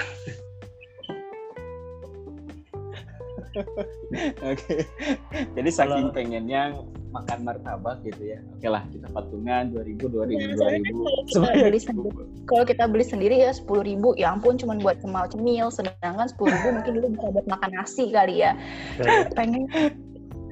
Oke. 4.43 4.75
Jadi 5.53 5.71
saking 5.71 6.09
Kalau- 6.09 6.15
pengennya 6.15 6.62
makan 7.12 7.38
martabak 7.45 8.01
gitu 8.03 8.25
ya. 8.27 8.41
Oke 8.51 8.67
lah, 8.67 8.83
kita 8.88 9.05
patungan 9.09 9.69
2000 9.69 10.09
2000 10.09 10.33
Nah, 10.33 10.57
2000. 10.57 11.29
soalnya 11.29 11.61
kita 11.61 11.69
beli 11.69 11.81
sendiri. 11.81 12.11
kalau 12.43 12.65
kita 12.65 12.85
beli 12.88 13.05
sendiri 13.05 13.37
ya 13.38 13.51
sepuluh 13.53 13.85
ribu 13.85 14.17
ya 14.17 14.33
ampun 14.33 14.57
cuman 14.57 14.81
buat 14.81 14.99
cemal 14.99 15.29
cemil 15.29 15.69
sedangkan 15.69 16.27
sepuluh 16.27 16.51
ribu 16.51 16.69
mungkin 16.75 16.93
dulu 16.97 17.07
bisa 17.15 17.27
buat 17.31 17.47
makan 17.47 17.71
nasi 17.73 18.05
kali 18.11 18.41
ya 18.41 18.57
pengen 19.33 19.69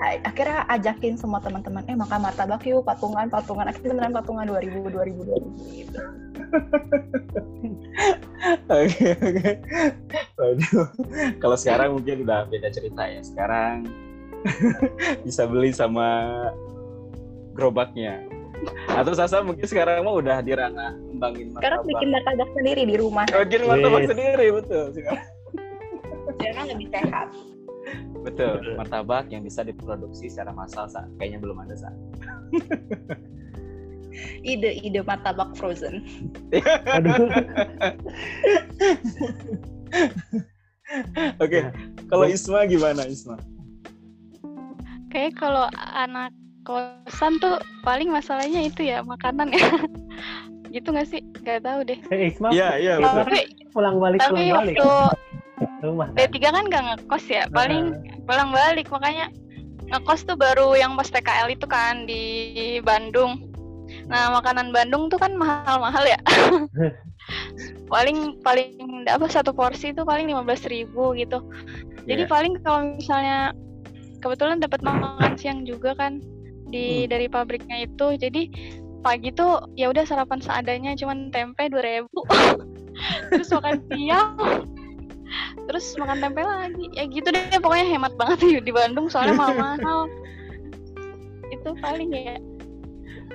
akhirnya 0.01 0.65
ajakin 0.71 1.15
semua 1.15 1.39
teman-teman 1.39 1.85
eh 1.85 1.93
makan 1.95 2.21
martabak 2.23 2.65
yuk 2.65 2.83
patungan 2.83 3.29
patungan 3.29 3.69
akhirnya 3.69 3.93
beneran 3.93 4.15
patungan 4.15 4.45
dua 4.47 4.61
ribu 4.61 4.89
dua 4.89 5.05
ribu 5.05 5.21
dua 5.23 5.37
ribu 5.37 5.61
gitu 5.71 6.01
Oke, 8.67 9.13
oke. 9.13 9.51
Waduh. 10.35 10.87
Kalau 11.37 11.55
sekarang 11.55 11.93
mungkin 11.93 12.25
udah 12.25 12.49
beda 12.49 12.73
cerita 12.73 13.03
ya. 13.05 13.21
Sekarang 13.21 13.85
bisa 15.27 15.45
beli 15.45 15.71
sama 15.71 16.33
gerobaknya. 17.53 18.25
Atau 18.89 19.13
Sasa 19.13 19.41
mungkin 19.41 19.63
sekarang 19.63 20.01
mah 20.01 20.17
udah 20.17 20.41
di 20.41 20.53
ranah 20.53 20.97
kembangin 21.07 21.53
sekarang 21.53 21.81
martabak. 21.81 21.91
bikin 21.93 22.09
martabak 22.11 22.51
sendiri 22.53 22.83
di 22.85 22.97
rumah 22.97 23.25
Bikin 23.27 23.63
martabak 23.65 24.01
Wih. 24.01 24.09
sendiri 24.09 24.47
betul 24.53 24.85
sekarang. 24.91 25.27
karena 26.37 26.63
lebih 26.67 26.89
sehat 26.89 27.29
Betul, 28.21 28.61
Betul. 28.61 28.75
martabak 28.77 29.29
yang 29.29 29.41
bisa 29.41 29.63
diproduksi 29.63 30.29
secara 30.29 30.53
massal 30.53 30.85
Sa. 30.87 31.09
Kayaknya 31.17 31.39
belum 31.41 31.57
ada 31.61 31.75
Sa. 31.75 31.91
ide-ide 34.43 35.01
martabak 35.01 35.55
frozen 35.55 36.03
aduh 36.85 37.31
Oke, 41.39 41.63
Nah, 41.63 41.71
kalau 42.11 42.27
Isma 42.27 42.67
gimana 42.67 43.07
Isma? 43.07 43.39
kayak 45.11 45.39
kalau 45.39 45.67
anak 45.95 46.31
kosan 46.63 47.39
tuh 47.39 47.59
paling 47.83 48.11
masalahnya 48.11 48.63
itu 48.63 48.87
ya 48.87 49.03
makanan 49.03 49.51
ya 49.51 49.59
gitu 50.75 50.91
nggak 50.91 51.07
sih 51.07 51.19
nggak 51.43 51.67
tahu 51.67 51.83
deh 51.83 51.99
eh 52.11 52.31
Isma 52.31 52.51
Iya, 52.51 52.79
iya 52.79 52.95
betul. 52.99 53.23
tapi 53.27 53.41
pulang 53.71 53.97
balik 53.99 54.19
tapi 54.21 54.51
pulang 54.51 54.67
balik 54.67 54.77
waktu 54.79 54.91
rumah 55.85 56.09
D3 56.17 56.37
kan 56.41 56.65
nggak 56.69 56.83
ngekos 56.89 57.25
ya 57.29 57.45
paling 57.53 57.97
pulang 58.25 58.51
balik 58.53 58.89
makanya 58.89 59.29
ngekos 59.91 60.23
tuh 60.25 60.39
baru 60.39 60.79
yang 60.79 60.95
pas 60.95 61.11
PKL 61.11 61.51
itu 61.51 61.67
kan 61.67 62.07
di 62.07 62.23
Bandung. 62.81 63.51
Nah 64.07 64.31
makanan 64.31 64.71
Bandung 64.71 65.11
tuh 65.11 65.19
kan 65.19 65.35
mahal-mahal 65.35 66.07
ya. 66.07 66.19
Paling 67.91 68.39
paling 68.47 69.07
apa 69.07 69.27
satu 69.27 69.51
porsi 69.51 69.91
itu 69.91 70.03
paling 70.07 70.31
lima 70.31 70.47
belas 70.47 70.63
ribu 70.67 71.15
gitu. 71.19 71.43
Jadi 72.07 72.23
Iya. 72.27 72.31
paling 72.31 72.53
kalau 72.63 72.95
misalnya 72.95 73.51
kebetulan 74.23 74.63
dapat 74.63 74.79
makan 74.83 75.35
siang 75.35 75.67
juga 75.67 75.95
kan 75.99 76.23
di 76.71 77.05
Hmm. 77.05 77.11
dari 77.11 77.27
pabriknya 77.27 77.87
itu. 77.87 78.15
Jadi 78.15 78.43
pagi 79.03 79.35
tuh 79.35 79.59
ya 79.75 79.91
udah 79.91 80.07
sarapan 80.07 80.39
seadanya 80.39 80.95
cuman 80.95 81.35
tempe 81.35 81.67
dua 81.67 81.83
ribu. 81.83 82.19
Terus 83.35 83.51
makan 83.51 83.83
siang 83.91 84.39
terus 85.69 85.95
makan 85.97 86.19
tempe 86.19 86.43
lagi. 86.43 86.87
Ya 86.93 87.05
gitu 87.07 87.29
deh 87.31 87.59
pokoknya 87.59 87.87
hemat 87.87 88.13
banget 88.19 88.39
di, 88.43 88.51
di 88.61 88.73
Bandung 88.75 89.07
soalnya 89.07 89.35
mahal-mahal. 89.39 90.11
Itu 91.51 91.75
paling 91.79 92.11
ya. 92.13 92.37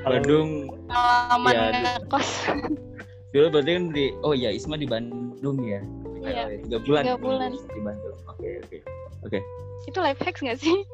Bandung 0.06 0.70
pengalaman 0.86 1.54
Ya, 1.56 1.98
ngekos 1.98 2.30
dulu 3.36 3.48
berarti 3.52 3.72
kan 3.76 3.84
di 3.92 4.06
oh 4.24 4.32
iya 4.32 4.48
Isma 4.54 4.80
di 4.80 4.88
Bandung 4.88 5.60
ya? 5.66 5.84
Iya, 6.24 6.56
tiga 6.64 6.80
bulan 6.88 7.04
tiga 7.04 7.18
bulan. 7.20 7.50
di 7.52 7.82
Bandung. 7.84 8.16
Oke 8.32 8.50
oke. 9.26 9.40
Itu 9.86 10.00
life 10.00 10.22
hacks 10.24 10.40
gak 10.40 10.58
sih? 10.62 10.88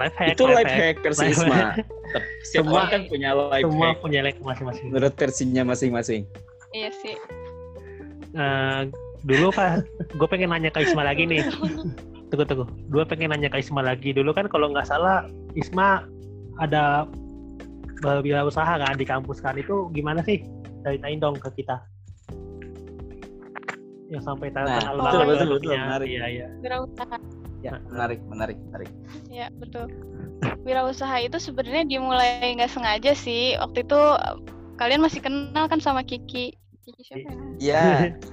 Life 0.00 0.16
hack 0.18 0.34
itu 0.34 0.44
life 0.50 0.66
hack. 0.66 0.98
versi 1.04 1.30
Life 1.30 1.36
Isma. 1.38 1.54
hack. 1.54 1.84
Semua- 2.42 2.88
kan 2.90 3.06
punya 3.06 3.36
life 3.36 3.64
semua 3.68 3.86
hack. 3.94 4.02
punya 4.02 4.20
like 4.26 4.40
masing-masing. 4.42 4.84
Menurut 4.90 5.14
versinya 5.14 5.62
masing-masing. 5.68 6.22
Iya 6.74 6.90
sih. 6.90 7.14
Eh, 8.34 8.80
dulu 9.24 9.52
kan 9.52 9.84
gue 10.16 10.28
pengen 10.28 10.50
nanya 10.50 10.70
ke 10.72 10.84
Isma 10.84 11.04
lagi 11.04 11.28
nih. 11.28 11.44
Tunggu 12.30 12.44
tunggu. 12.46 12.64
Gue 12.88 13.02
pengen 13.04 13.34
nanya 13.34 13.50
ke 13.50 13.60
Isma 13.60 13.82
lagi. 13.82 14.14
Dulu 14.14 14.30
kan 14.32 14.46
kalau 14.48 14.70
nggak 14.70 14.86
salah 14.86 15.26
Isma 15.52 16.06
ada 16.60 17.04
wira 18.24 18.44
usaha 18.44 18.78
kan 18.80 18.96
di 18.96 19.04
kampus 19.04 19.42
kan. 19.42 19.58
Itu 19.58 19.90
gimana 19.92 20.24
sih? 20.24 20.40
Ceritain 20.80 21.20
dong 21.20 21.36
ke 21.36 21.50
kita. 21.60 21.80
Yang 24.10 24.22
sampai 24.26 24.48
tahu 24.50 24.66
Nah, 24.66 24.80
betul, 24.80 24.98
banget 24.98 25.14
betul, 25.14 25.38
produknya. 25.46 25.60
betul, 25.70 25.86
menarik. 25.86 26.08
iya 26.10 26.24
iya. 26.26 26.46
Wirausaha. 26.64 27.16
Ya. 27.60 27.72
Menarik 27.92 28.18
menarik 28.26 28.56
menarik. 28.68 28.90
Ya 29.28 29.46
betul. 29.60 29.86
Wirausaha 30.64 31.16
itu 31.20 31.36
sebenarnya 31.36 31.84
dimulai 31.86 32.56
nggak 32.56 32.72
sengaja 32.72 33.12
sih. 33.14 33.54
Waktu 33.60 33.84
itu 33.84 34.00
eh, 34.00 34.36
kalian 34.80 35.04
masih 35.04 35.20
kenal 35.20 35.68
kan 35.68 35.78
sama 35.78 36.00
Kiki 36.02 36.56
Kiki 36.84 37.02
siapa 37.04 37.28
ya? 37.28 37.36
ya 37.68 37.84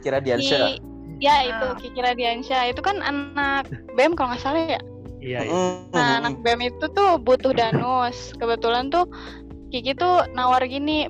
kira 0.02 0.18
Diansyah 0.24 0.60
Ki- 0.78 0.82
ya 1.18 1.36
itu 1.50 1.66
Kiki 1.82 2.00
Radiansyah 2.00 2.70
itu 2.70 2.82
kan 2.86 3.02
anak 3.02 3.66
BEM 3.98 4.14
kalau 4.14 4.34
nggak 4.34 4.44
salah 4.44 4.62
ya 4.70 4.82
iya 5.18 5.42
iya 5.42 5.62
Nah, 5.98 6.22
anak 6.22 6.46
BEM 6.46 6.62
itu 6.62 6.86
tuh 6.94 7.18
butuh 7.18 7.50
danus. 7.58 8.38
Kebetulan 8.38 8.94
tuh 8.94 9.10
Kiki 9.74 9.98
tuh 9.98 10.30
nawar 10.38 10.62
gini, 10.70 11.10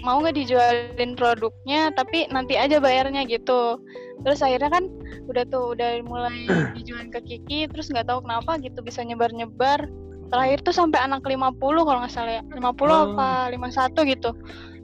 mau 0.00 0.18
nggak 0.24 0.34
dijualin 0.40 1.12
produknya, 1.14 1.92
tapi 1.92 2.24
nanti 2.32 2.56
aja 2.56 2.80
bayarnya 2.80 3.28
gitu. 3.28 3.76
Terus 4.24 4.40
akhirnya 4.40 4.72
kan 4.72 4.88
udah 5.28 5.44
tuh 5.52 5.76
udah 5.76 6.00
mulai 6.08 6.48
dijualin 6.80 7.12
ke 7.12 7.20
Kiki, 7.20 7.68
terus 7.68 7.92
nggak 7.92 8.08
tahu 8.08 8.24
kenapa 8.24 8.56
gitu 8.56 8.80
bisa 8.80 9.04
nyebar-nyebar. 9.04 9.84
Terakhir 10.32 10.64
tuh 10.64 10.72
sampai 10.72 10.96
anak 11.04 11.20
50 11.28 11.60
kalau 11.60 12.00
nggak 12.00 12.14
salah 12.14 12.40
ya. 12.40 12.42
50 12.56 12.88
Oh. 12.88 13.12
apa 13.12 13.52
51 13.52 14.16
gitu. 14.16 14.32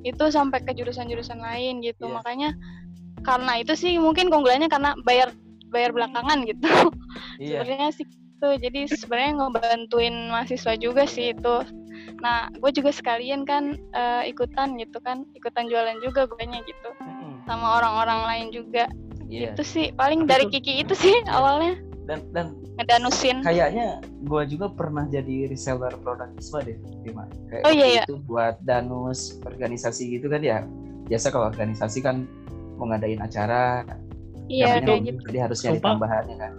Itu 0.06 0.30
sampai 0.30 0.62
ke 0.62 0.72
jurusan-jurusan 0.74 1.38
lain 1.38 1.80
gitu. 1.82 2.08
Iya. 2.08 2.14
Makanya 2.20 2.50
karena 3.26 3.52
itu 3.60 3.74
sih 3.74 3.98
mungkin 3.98 4.30
keunggulannya 4.30 4.70
karena 4.70 4.94
bayar 5.02 5.34
bayar 5.68 5.90
belakangan 5.92 6.44
gitu. 6.46 6.68
Iya. 7.38 7.62
Sebenarnya 7.62 7.90
sih 7.94 8.06
itu 8.06 8.48
jadi 8.62 8.80
sebenarnya 8.90 9.32
ngebantuin 9.38 10.14
mahasiswa 10.30 10.74
juga 10.74 11.06
sih 11.06 11.34
itu. 11.34 11.56
Nah 12.18 12.50
gue 12.50 12.70
juga 12.74 12.90
sekalian 12.90 13.46
kan 13.46 13.78
eh, 13.94 14.30
ikutan 14.30 14.74
gitu 14.74 14.98
kan. 15.02 15.22
Ikutan 15.38 15.70
jualan 15.70 16.02
juga 16.02 16.26
gue 16.26 16.44
gitu. 16.66 16.90
Sama 17.46 17.78
orang-orang 17.78 18.20
lain 18.26 18.46
juga. 18.50 18.90
Iya. 19.30 19.54
Itu 19.54 19.62
sih. 19.62 19.94
Paling 19.94 20.26
dari 20.26 20.50
Kiki 20.50 20.82
itu 20.82 20.98
sih 20.98 21.14
awalnya 21.36 21.78
dan 22.08 22.24
dan 22.32 22.46
ngedanusin 22.80 23.44
kayaknya 23.44 24.00
gua 24.24 24.42
juga 24.42 24.72
pernah 24.72 25.04
jadi 25.04 25.44
reseller 25.46 25.92
produk 26.00 26.32
Isma 26.34 26.64
deh 26.64 26.80
Bima. 27.04 27.28
Kayak 27.46 27.62
Oh, 27.62 27.72
iya, 27.72 27.86
iya. 27.86 28.02
itu 28.08 28.16
buat 28.24 28.56
danus 28.64 29.36
organisasi 29.44 30.16
gitu 30.16 30.26
kan 30.26 30.40
ya. 30.40 30.64
Biasa 31.04 31.28
kalau 31.28 31.52
organisasi 31.52 32.00
kan 32.00 32.24
mau 32.80 32.88
ngadain 32.88 33.20
acara 33.20 33.84
iya 34.48 34.80
kayak 34.80 35.04
gitu. 35.04 35.20
jadi 35.28 35.38
harus 35.44 35.60
nyari 35.60 35.76
Sumpah. 35.76 35.90
tambahannya 35.92 36.36
kan. 36.40 36.52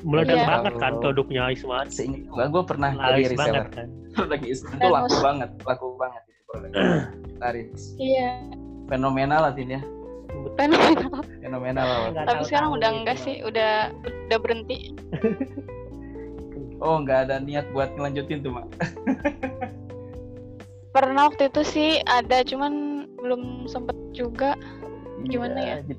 Meledak 0.00 0.34
Iya. 0.34 0.46
banget 0.48 0.74
kan 0.76 0.92
produknya 0.98 1.42
Isma. 1.54 1.78
seingat 1.86 2.22
gua 2.26 2.44
gua 2.50 2.62
pernah 2.66 2.90
laris 2.90 3.24
jadi 3.24 3.36
reseller. 3.38 3.66
kan. 3.70 3.86
Produk 4.18 4.40
Isma 4.42 4.70
itu 4.74 4.88
laku 4.90 5.16
banget 5.22 5.50
laku 5.62 5.86
banget 5.94 6.22
itu 6.26 6.40
produk 6.44 6.70
laris. 7.46 7.80
Iya. 7.94 8.30
Fenomenal 8.90 9.40
lah 9.46 9.52
Tin 9.54 9.70
ya 10.42 10.50
fenomenal. 10.56 11.20
Fenomenal 11.42 11.88
tapi 12.14 12.42
sekarang 12.44 12.70
udah 12.72 12.90
enggak 12.92 13.16
sih 13.16 13.40
udah 13.40 13.90
udah 14.00 14.38
berhenti. 14.38 14.94
Oh 16.78 16.96
nggak 16.98 17.28
ada 17.28 17.36
niat 17.38 17.68
buat 17.70 17.92
ngelanjutin 17.92 18.40
tuh 18.40 18.52
mak 18.52 18.66
pernah 20.90 21.28
waktu 21.28 21.46
itu 21.46 21.62
sih 21.62 21.90
ada 22.02 22.42
cuman 22.42 22.72
belum 23.16 23.66
sempet 23.66 23.94
juga. 24.10 24.58
Gimana 25.22 25.58
ya? 25.60 25.76
Iya, 25.80 25.94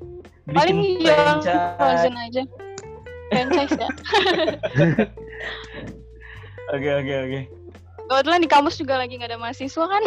paling 0.52 0.76
bikin 0.76 1.00
jual 1.00 1.16
franchise. 1.16 1.74
frozen 1.78 2.14
aja. 2.18 2.42
Franchise 3.30 3.74
ya. 3.74 3.88
Oke 6.72 6.88
oke 6.90 7.14
oke. 7.20 7.40
Kebetulan 8.02 8.40
di 8.40 8.48
kampus 8.48 8.76
juga 8.76 8.96
lagi 8.96 9.16
nggak 9.16 9.28
ada 9.28 9.40
mahasiswa 9.40 9.84
kan? 9.84 10.02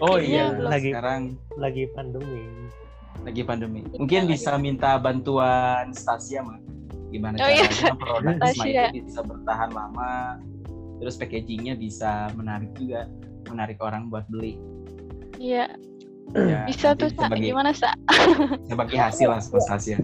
Oh 0.00 0.16
Iya, 0.16 0.52
iya 0.52 0.64
lagi- 0.64 0.92
sekarang. 0.92 1.22
lagi 1.54 1.84
pandemi 1.92 2.44
lagi 3.22 3.42
pandemi. 3.42 3.80
Iya, 3.82 3.98
Mungkin 3.98 4.20
bisa 4.26 4.56
minta 4.56 4.98
bantuan 4.98 5.90
Stasia 5.92 6.42
mah. 6.42 6.58
Gimana 7.08 7.38
Oh, 7.38 7.48
iya. 7.48 7.64
caranya 7.70 7.94
produk 7.96 8.34
Isma 8.42 8.48
Stasia. 8.52 8.84
itu 8.90 9.06
bisa 9.06 9.20
bertahan 9.22 9.70
lama. 9.70 10.42
Terus 10.96 11.14
packagingnya 11.16 11.76
bisa 11.76 12.32
menarik 12.34 12.72
juga, 12.74 13.06
menarik 13.46 13.78
orang 13.80 14.08
buat 14.08 14.24
beli. 14.26 14.58
iya 15.36 15.68
Ya, 16.34 16.64
bisa 16.68 16.90
tuh 16.92 17.06
Sa. 17.14 17.30
bagi, 17.30 17.54
gimana 17.54 17.70
sa 17.70 17.94
bisa 18.66 18.74
bagi 18.74 18.96
hasil 18.98 19.28
lah 19.30 19.38
Stasia. 19.38 20.02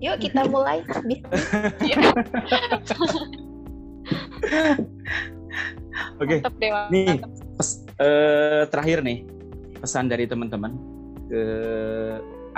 Yuk 0.00 0.16
kita 0.22 0.46
mulai. 0.46 0.80
Oke, 6.18 6.42
deh 6.42 6.70
nih 6.90 7.18
pes- 7.58 7.82
eh, 7.98 8.62
terakhir 8.70 9.02
nih 9.02 9.26
pesan 9.78 10.06
dari 10.06 10.26
teman-teman 10.26 10.74
ke 11.28 11.42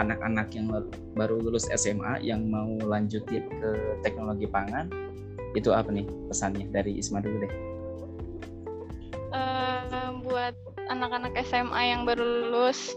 anak-anak 0.00 0.48
yang 0.56 0.72
baru 1.14 1.36
lulus 1.40 1.68
SMA 1.76 2.24
yang 2.24 2.48
mau 2.48 2.68
lanjutin 2.80 3.44
ke 3.46 3.70
teknologi 4.00 4.48
pangan 4.48 4.88
itu 5.52 5.74
apa 5.74 5.90
nih 5.90 6.06
pesannya 6.30 6.66
dari 6.70 6.96
Isma 6.98 7.18
dulu 7.20 7.42
deh. 7.42 7.52
Eh, 9.30 10.08
buat 10.26 10.54
anak-anak 10.90 11.34
SMA 11.46 11.80
yang 11.94 12.02
baru 12.06 12.22
lulus 12.22 12.94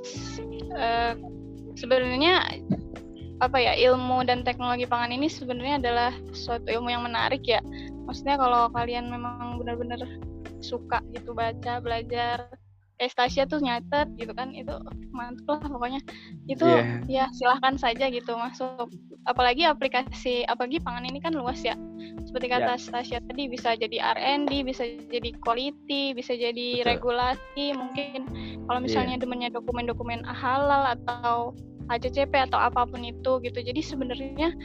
eh, 0.73 1.13
sebenarnya 1.77 2.41
apa 3.41 3.57
ya 3.59 3.73
ilmu 3.75 4.23
dan 4.23 4.45
teknologi 4.45 4.87
pangan 4.87 5.11
ini 5.11 5.27
sebenarnya 5.27 5.81
adalah 5.81 6.11
suatu 6.31 6.69
ilmu 6.69 6.93
yang 6.93 7.03
menarik 7.03 7.43
ya 7.43 7.59
maksudnya 8.07 8.39
kalau 8.39 8.71
kalian 8.71 9.11
memang 9.11 9.59
benar-benar 9.59 9.99
suka 10.63 11.03
gitu 11.11 11.35
baca 11.35 11.83
belajar 11.83 12.47
kayak 13.03 13.11
Stasia 13.19 13.43
tuh 13.43 13.59
nyatet 13.59 14.07
gitu 14.15 14.31
kan 14.31 14.55
itu 14.55 14.71
mantep 15.11 15.43
lah 15.43 15.59
pokoknya. 15.59 15.99
Itu 16.47 16.63
Iya. 16.63 17.03
ya 17.11 17.25
silahkan 17.35 17.75
saja 17.75 18.07
gitu 18.07 18.31
masuk. 18.39 18.87
Apalagi 19.27 19.67
aplikasi 19.67 20.47
apalagi 20.47 20.79
pangan 20.79 21.03
ini 21.03 21.19
kan 21.19 21.35
luas 21.35 21.59
ya. 21.59 21.75
Seperti 22.23 22.47
kata 22.47 22.79
Stasia 22.79 23.19
tadi 23.19 23.51
bisa 23.51 23.75
jadi 23.75 23.99
R&D 24.15 24.63
bisa 24.63 24.87
jadi 25.11 25.35
quality 25.43 26.15
bisa 26.15 26.31
jadi 26.31 26.79
Betul. 26.79 26.87
regulasi. 26.95 27.65
Mungkin 27.75 28.19
kalau 28.71 28.79
Iya. 28.79 28.85
misalnya 28.87 29.15
demennya 29.19 29.51
dokumen-dokumen 29.51 30.23
halal 30.23 30.95
atau 30.95 31.51
HCCP 31.91 32.47
atau 32.47 32.55
apa 32.55 32.87
pun 32.87 33.03
itu 33.03 33.43
gitu. 33.43 33.59
Jadi 33.59 33.83
sebenarnya 33.83 34.55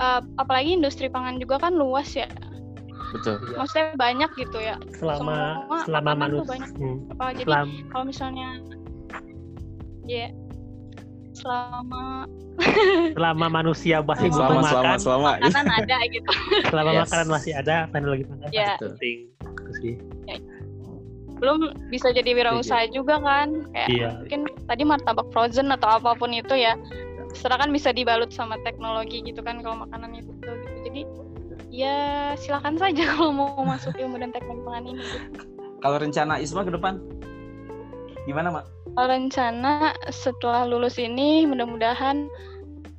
eh, 0.00 0.20
apalagi 0.40 0.80
industri 0.80 1.12
pangan 1.12 1.36
juga 1.36 1.60
kan 1.60 1.76
luas 1.76 2.16
ya 2.16 2.24
Betul. 3.12 3.36
maksudnya 3.54 3.86
banyak 3.94 4.30
gitu 4.34 4.58
ya 4.58 4.76
selama 4.94 5.20
Semua 5.20 5.78
selama 5.84 6.10
manusia 6.16 6.48
banyak. 6.48 6.70
hmm, 6.72 6.96
apa 7.12 7.24
jadi 7.32 7.44
selama 7.44 7.72
kalau 7.88 8.04
misalnya 8.04 8.48
ya 10.04 10.26
selama 11.32 12.04
selama 13.12 13.46
manusia 13.50 13.96
masih 14.00 14.28
Selama- 14.28 14.60
butuh 14.60 14.64
Selama 14.64 14.64
selama 14.64 14.82
makan 14.82 14.98
selama. 14.98 15.30
makanan 15.42 15.68
ada 15.78 15.98
gitu 16.08 16.30
selama 16.70 16.90
Yes. 16.90 17.00
makanan 17.02 17.26
masih 17.28 17.52
ada 17.54 17.76
teknologi 17.88 18.24
pangan 18.24 18.48
Ya. 18.48 18.64
pasti 18.72 18.80
penting 18.80 19.18
sih 19.74 19.94
belum 21.34 21.58
bisa 21.90 22.08
jadi 22.08 22.30
wirausaha 22.32 22.86
juga 22.88 23.18
kan 23.18 23.66
kayak 23.72 23.88
Iya. 23.90 24.08
mungkin 24.16 24.40
tadi 24.64 24.82
martabak 24.84 25.26
frozen 25.28 25.68
atau 25.68 25.98
apa 25.98 26.14
pun 26.14 26.30
itu 26.30 26.54
ya 26.54 26.78
setelah 27.32 27.58
kan 27.58 27.70
bisa 27.70 27.90
dibalut 27.90 28.30
sama 28.30 28.54
teknologi 28.62 29.20
gitu 29.20 29.40
kan 29.40 29.58
kalau 29.58 29.82
makanan 29.82 30.14
itu 30.14 30.30
gitu 30.30 30.52
jadi 30.82 31.00
ya 31.72 32.32
silakan 32.36 32.76
saja 32.76 33.02
kalau 33.16 33.32
mau 33.32 33.64
masuk 33.64 33.96
ilmu 33.96 34.20
dan 34.20 34.30
teknologi 34.30 34.62
pangan 34.68 34.84
ini. 34.92 35.04
Kalau 35.82 35.96
rencana 35.98 36.38
Isma 36.38 36.62
ke 36.62 36.70
depan 36.70 37.00
gimana, 38.28 38.54
Mak? 38.54 38.64
Kalau 38.94 39.08
rencana 39.08 39.96
setelah 40.12 40.68
lulus 40.68 41.00
ini 41.00 41.48
mudah-mudahan 41.48 42.28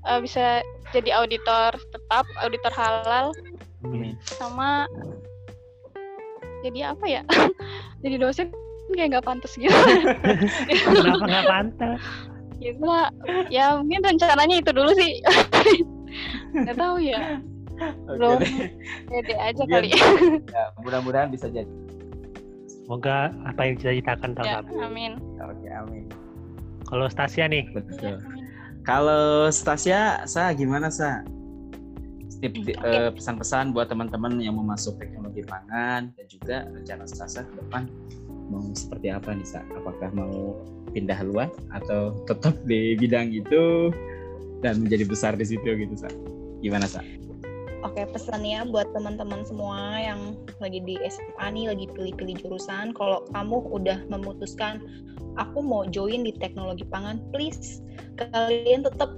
eh, 0.10 0.20
bisa 0.20 0.66
jadi 0.92 1.22
auditor 1.22 1.78
tetap 1.94 2.26
auditor 2.44 2.74
halal 2.74 3.32
Amin. 3.86 4.18
sama 4.26 4.90
jadi 6.66 6.96
apa 6.96 7.06
ya 7.08 7.22
jadi 8.04 8.16
dosen 8.20 8.48
kayak 8.94 9.18
nggak 9.18 9.26
pantas 9.26 9.58
gitu 9.58 9.74
Kenapa 10.86 11.26
nggak 11.26 11.48
pantas? 11.50 12.02
gitu 12.62 12.84
lah 12.88 13.12
ya 13.52 13.76
mungkin 13.82 14.06
rencananya 14.06 14.64
itu 14.64 14.72
dulu 14.72 14.92
sih 14.96 15.20
nggak 16.56 16.78
tahu 16.80 17.02
ya 17.02 17.44
Belum. 18.08 18.40
pede 19.10 19.34
aja 19.36 19.64
Iya. 19.64 19.74
kali 19.74 19.90
Ya, 20.50 20.64
mudah-mudahan 20.82 21.30
bisa 21.34 21.50
jadi. 21.50 21.70
Semoga 22.68 23.32
apa 23.48 23.62
yang 23.64 23.74
dicita-citakan 23.80 24.30
ya 24.36 24.60
terkabul. 24.60 24.78
amin 24.84 25.12
Oke, 25.40 25.68
amin. 25.72 26.04
Kalau 26.84 27.08
Stasia 27.08 27.48
nih, 27.48 27.64
Betul. 27.72 28.20
Kalau 28.84 29.48
Stasia, 29.48 30.28
sa 30.28 30.52
gimana 30.52 30.92
sa? 30.92 31.24
Tip, 32.44 32.60
Oke. 32.60 32.76
eh, 32.76 33.08
pesan-pesan 33.16 33.72
buat 33.72 33.88
teman-teman 33.88 34.36
yang 34.44 34.60
mau 34.60 34.68
masuk 34.68 35.00
teknologi 35.00 35.48
pangan 35.48 36.12
dan 36.12 36.26
juga 36.28 36.68
rencana 36.68 37.08
Stasa 37.08 37.48
ke 37.48 37.54
depan 37.56 37.88
mau 38.52 38.60
seperti 38.76 39.08
apa 39.16 39.32
nih 39.32 39.48
sa? 39.48 39.64
Apakah 39.80 40.12
mau 40.12 40.60
pindah 40.92 41.16
haluan 41.16 41.48
atau 41.72 42.12
tetap 42.28 42.52
di 42.68 43.00
bidang 43.00 43.32
itu 43.32 43.96
dan 44.60 44.84
menjadi 44.84 45.08
besar 45.08 45.40
di 45.40 45.48
situ 45.48 45.64
gitu 45.64 45.96
sa? 45.96 46.12
Gimana 46.60 46.84
sa? 46.84 47.00
Oke, 47.84 48.08
pesannya 48.08 48.64
buat 48.72 48.96
teman-teman 48.96 49.44
semua 49.44 50.00
yang 50.00 50.40
lagi 50.64 50.80
di 50.88 50.96
SMA 51.04 51.46
nih, 51.52 51.66
lagi 51.68 51.86
pilih-pilih 51.92 52.40
jurusan, 52.40 52.96
kalau 52.96 53.28
kamu 53.36 53.60
udah 53.76 54.00
memutuskan 54.08 54.80
aku 55.36 55.60
mau 55.60 55.84
join 55.92 56.24
di 56.24 56.32
teknologi 56.40 56.88
pangan, 56.88 57.20
please 57.36 57.84
kalian 58.16 58.88
tetap 58.88 59.12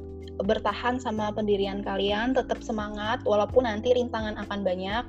bertahan 0.50 0.98
sama 0.98 1.30
pendirian 1.30 1.86
kalian, 1.86 2.34
tetap 2.34 2.60
semangat 2.66 3.22
walaupun 3.24 3.70
nanti 3.70 3.94
rintangan 3.94 4.34
akan 4.50 4.66
banyak. 4.66 5.06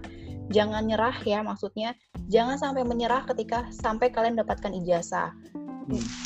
Jangan 0.53 0.87
nyerah 0.87 1.17
ya, 1.27 1.43
maksudnya. 1.43 1.97
Jangan 2.31 2.61
sampai 2.61 2.87
menyerah 2.87 3.27
ketika 3.27 3.67
sampai 3.73 4.13
kalian 4.13 4.39
dapatkan 4.39 4.71
ijazah. 4.85 5.35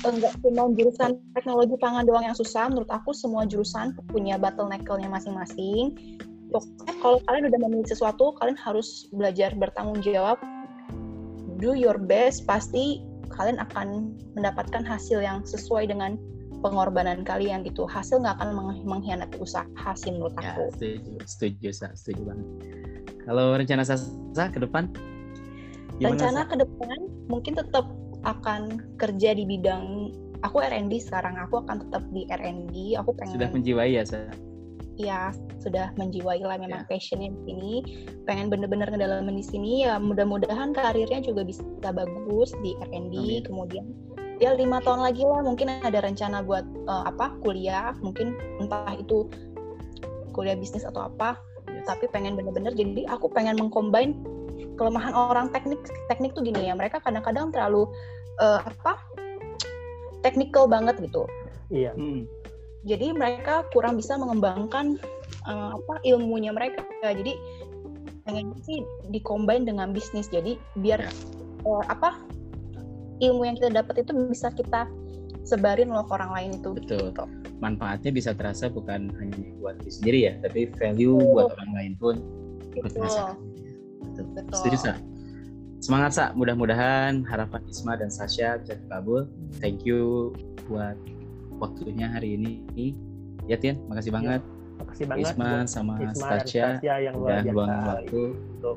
Enggak 0.04 0.34
cuma 0.40 0.72
jurusan 0.72 1.20
teknologi 1.36 1.76
pangan 1.80 2.04
doang 2.04 2.24
yang 2.24 2.36
susah, 2.36 2.68
menurut 2.68 2.88
aku 2.88 3.12
semua 3.12 3.44
jurusan 3.44 3.96
punya 4.08 4.36
bottleneck-nya 4.40 5.08
masing-masing 5.08 5.96
pokoknya 6.50 6.94
kalau 7.00 7.18
kalian 7.30 7.44
udah 7.48 7.60
memilih 7.66 7.88
sesuatu 7.88 8.34
kalian 8.42 8.58
harus 8.58 9.06
belajar 9.14 9.54
bertanggung 9.54 10.02
jawab 10.02 10.36
do 11.62 11.72
your 11.72 11.96
best 11.96 12.44
pasti 12.44 13.00
kalian 13.30 13.62
akan 13.62 14.18
mendapatkan 14.34 14.82
hasil 14.82 15.22
yang 15.22 15.46
sesuai 15.46 15.88
dengan 15.88 16.18
pengorbanan 16.60 17.24
kalian 17.24 17.64
gitu 17.64 17.88
hasil 17.88 18.20
nggak 18.20 18.36
akan 18.36 18.52
meng- 18.52 18.84
mengkhianati 18.84 19.40
usaha 19.40 19.90
sih 19.96 20.12
menurut 20.12 20.36
Ya, 20.40 20.52
aku 20.52 20.62
setuju, 20.76 21.12
setuju, 21.24 21.68
Sa. 21.72 21.88
setuju 21.96 22.20
banget. 22.28 22.46
Kalau 23.24 23.46
rencana 23.56 23.82
Sasa 23.84 24.44
ke 24.52 24.58
depan? 24.60 24.92
Gimana, 25.96 26.16
rencana 26.16 26.40
ke 26.48 26.56
depan 26.60 26.98
mungkin 27.32 27.52
tetap 27.56 27.86
akan 28.24 28.60
kerja 29.00 29.32
di 29.32 29.44
bidang 29.48 30.12
aku 30.44 30.60
R&D 30.60 31.00
sekarang 31.00 31.36
aku 31.40 31.64
akan 31.64 31.88
tetap 31.88 32.02
di 32.12 32.24
R&D 32.28 32.96
aku 32.96 33.12
pengen 33.16 33.36
Sudah 33.40 33.48
menjiwai 33.52 33.96
ya, 33.96 34.04
Sa? 34.04 34.28
Ya 35.00 35.32
sudah 35.60 35.92
menjiwai 36.00 36.40
lah 36.40 36.56
memang 36.56 36.84
Ya. 36.84 36.96
passionnya 36.96 37.32
di 37.32 37.40
sini 37.48 37.72
pengen 38.24 38.48
bener-bener 38.48 38.88
ngedalamin 38.88 39.36
di 39.40 39.44
sini 39.44 39.84
ya 39.84 40.00
mudah-mudahan 40.00 40.72
karirnya 40.72 41.20
juga 41.20 41.44
bisa 41.44 41.64
bagus 41.84 42.52
di 42.64 42.72
R&D 42.80 43.14
Amin. 43.16 43.42
kemudian 43.44 43.84
ya 44.40 44.56
lima 44.56 44.80
tahun 44.80 45.04
lagi 45.04 45.20
lah 45.24 45.44
mungkin 45.44 45.68
ada 45.84 46.00
rencana 46.00 46.40
buat 46.40 46.64
eh, 46.64 47.04
apa 47.08 47.36
kuliah 47.44 47.92
mungkin 48.00 48.32
entah 48.60 48.96
itu 48.96 49.28
kuliah 50.32 50.56
bisnis 50.56 50.84
atau 50.84 51.08
apa 51.08 51.36
Yes. 51.70 51.86
tapi 51.86 52.08
pengen 52.10 52.34
bener-bener 52.34 52.72
jadi 52.74 53.06
aku 53.12 53.30
pengen 53.30 53.54
mengcombine 53.60 54.16
kelemahan 54.80 55.12
orang 55.12 55.52
teknik 55.52 55.78
teknik 56.08 56.32
tuh 56.32 56.42
gini 56.42 56.66
ya 56.66 56.74
mereka 56.74 56.98
kadang-kadang 57.04 57.52
terlalu 57.52 57.84
eh, 58.40 58.60
apa 58.64 58.96
technical 60.24 60.64
banget 60.66 60.96
gitu 61.04 61.28
iya. 61.70 61.92
Hmm. 61.94 62.24
Jadi 62.84 63.12
mereka 63.12 63.68
kurang 63.72 64.00
bisa 64.00 64.16
mengembangkan 64.16 64.96
eh, 65.48 65.70
apa 65.76 65.94
ilmunya 66.04 66.52
mereka 66.54 66.84
jadi 67.02 67.34
pengen 68.24 68.52
sih 68.62 68.84
dikombin 69.10 69.64
dengan 69.66 69.92
bisnis 69.92 70.28
jadi 70.28 70.56
biar 70.78 71.00
Ya. 71.04 71.12
eh, 71.66 71.84
apa 71.88 72.16
ilmu 73.20 73.44
yang 73.44 73.56
kita 73.60 73.68
dapat 73.72 74.00
itu 74.00 74.12
bisa 74.32 74.48
kita 74.52 74.88
sebarin 75.44 75.92
loh 75.92 76.04
ke 76.08 76.12
orang 76.16 76.32
lain 76.32 76.50
itu 76.56 76.70
Betul. 76.76 77.12
Gitu. 77.12 77.24
Manfaatnya 77.60 78.10
bisa 78.12 78.30
terasa 78.32 78.72
bukan 78.72 79.12
hanya 79.20 79.36
buat 79.60 79.76
diri 79.84 79.92
sendiri 79.92 80.18
ya, 80.24 80.32
tapi 80.40 80.72
value 80.80 81.20
Betul. 81.20 81.32
buat 81.36 81.46
orang 81.60 81.70
lain 81.76 81.92
pun 82.00 82.14
ikut 82.72 82.88
Betul. 82.88 83.00
merasakan. 83.04 83.36
Betul. 84.00 84.24
Betul. 84.32 84.56
Setuju, 84.56 84.78
Sa? 84.80 84.92
Semangat, 85.80 86.10
Sa. 86.16 86.24
Mudah-mudahan 86.32 87.24
harapan 87.28 87.60
Isma 87.68 88.00
dan 88.00 88.08
Sasha 88.08 88.56
bisa 88.60 88.76
terkabul. 88.80 89.28
Thank 89.60 89.84
you 89.84 90.32
buat 90.68 90.96
waktunya 91.60 92.08
hari 92.08 92.34
ini. 92.34 92.64
Ya, 93.46 93.60
Tian. 93.60 93.78
Makasih 93.86 94.10
banget. 94.10 94.40
Makasih 94.80 95.04
banget 95.12 95.36
Isma 95.36 95.50
sama 95.68 95.94
Isma 96.00 96.40
Stasia 96.40 96.80
Stasia 96.80 96.94
yang 97.04 97.14
luar 97.20 97.28
udah 97.28 97.42
biasa 97.44 97.52
luangin 97.52 97.84
waktu. 97.84 98.22
untuk 98.56 98.76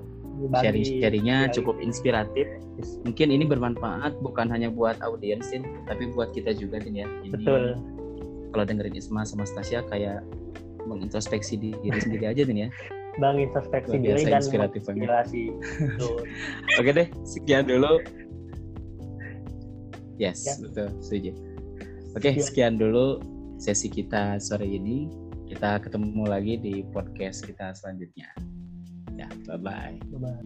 sharing-sharingnya 0.51 1.37
sharing. 1.47 1.55
cukup 1.55 1.75
inspiratif. 1.79 2.47
Mungkin 3.07 3.27
ini 3.31 3.45
bermanfaat 3.47 4.19
bukan 4.19 4.51
hanya 4.51 4.67
buat 4.67 4.99
audiens, 4.99 5.47
Tin, 5.47 5.63
tapi 5.87 6.11
buat 6.11 6.35
kita 6.35 6.51
juga, 6.59 6.83
Tin 6.83 6.99
ya. 6.99 7.07
Jadi, 7.23 7.31
Betul. 7.47 7.63
Kalau 8.53 8.65
dengerin 8.67 8.93
Isma 8.93 9.23
sama 9.23 9.47
Stasia 9.47 9.81
kayak 9.87 10.21
mengintrospeksi 10.83 11.55
diri 11.55 11.99
sendiri 12.03 12.27
aja, 12.35 12.43
Tin 12.43 12.67
ya. 12.67 12.69
Bang 13.21 13.37
introspeksi 13.37 14.01
diri 14.01 14.25
dan 14.25 14.41
inspiratif 14.41 14.81
inspirasi. 14.89 15.53
Oke 16.81 16.91
deh, 16.91 17.07
sekian 17.23 17.69
dulu. 17.69 18.01
Yes, 20.17 20.45
Ya. 20.45 20.53
betul, 20.61 20.89
setuju. 20.99 21.52
Oke, 22.13 22.29
Ya. 22.29 22.43
sekian 22.45 22.77
dulu 22.77 23.17
sesi 23.57 23.89
kita 23.89 24.37
sore 24.37 24.69
ini. 24.69 25.09
Kita 25.49 25.81
ketemu 25.81 26.23
lagi 26.29 26.57
di 26.61 26.85
podcast 26.93 27.45
kita 27.45 27.73
selanjutnya. 27.77 28.29
Ya, 29.17 29.29
bye-bye. 29.45 30.01
Bye-bye. 30.13 30.41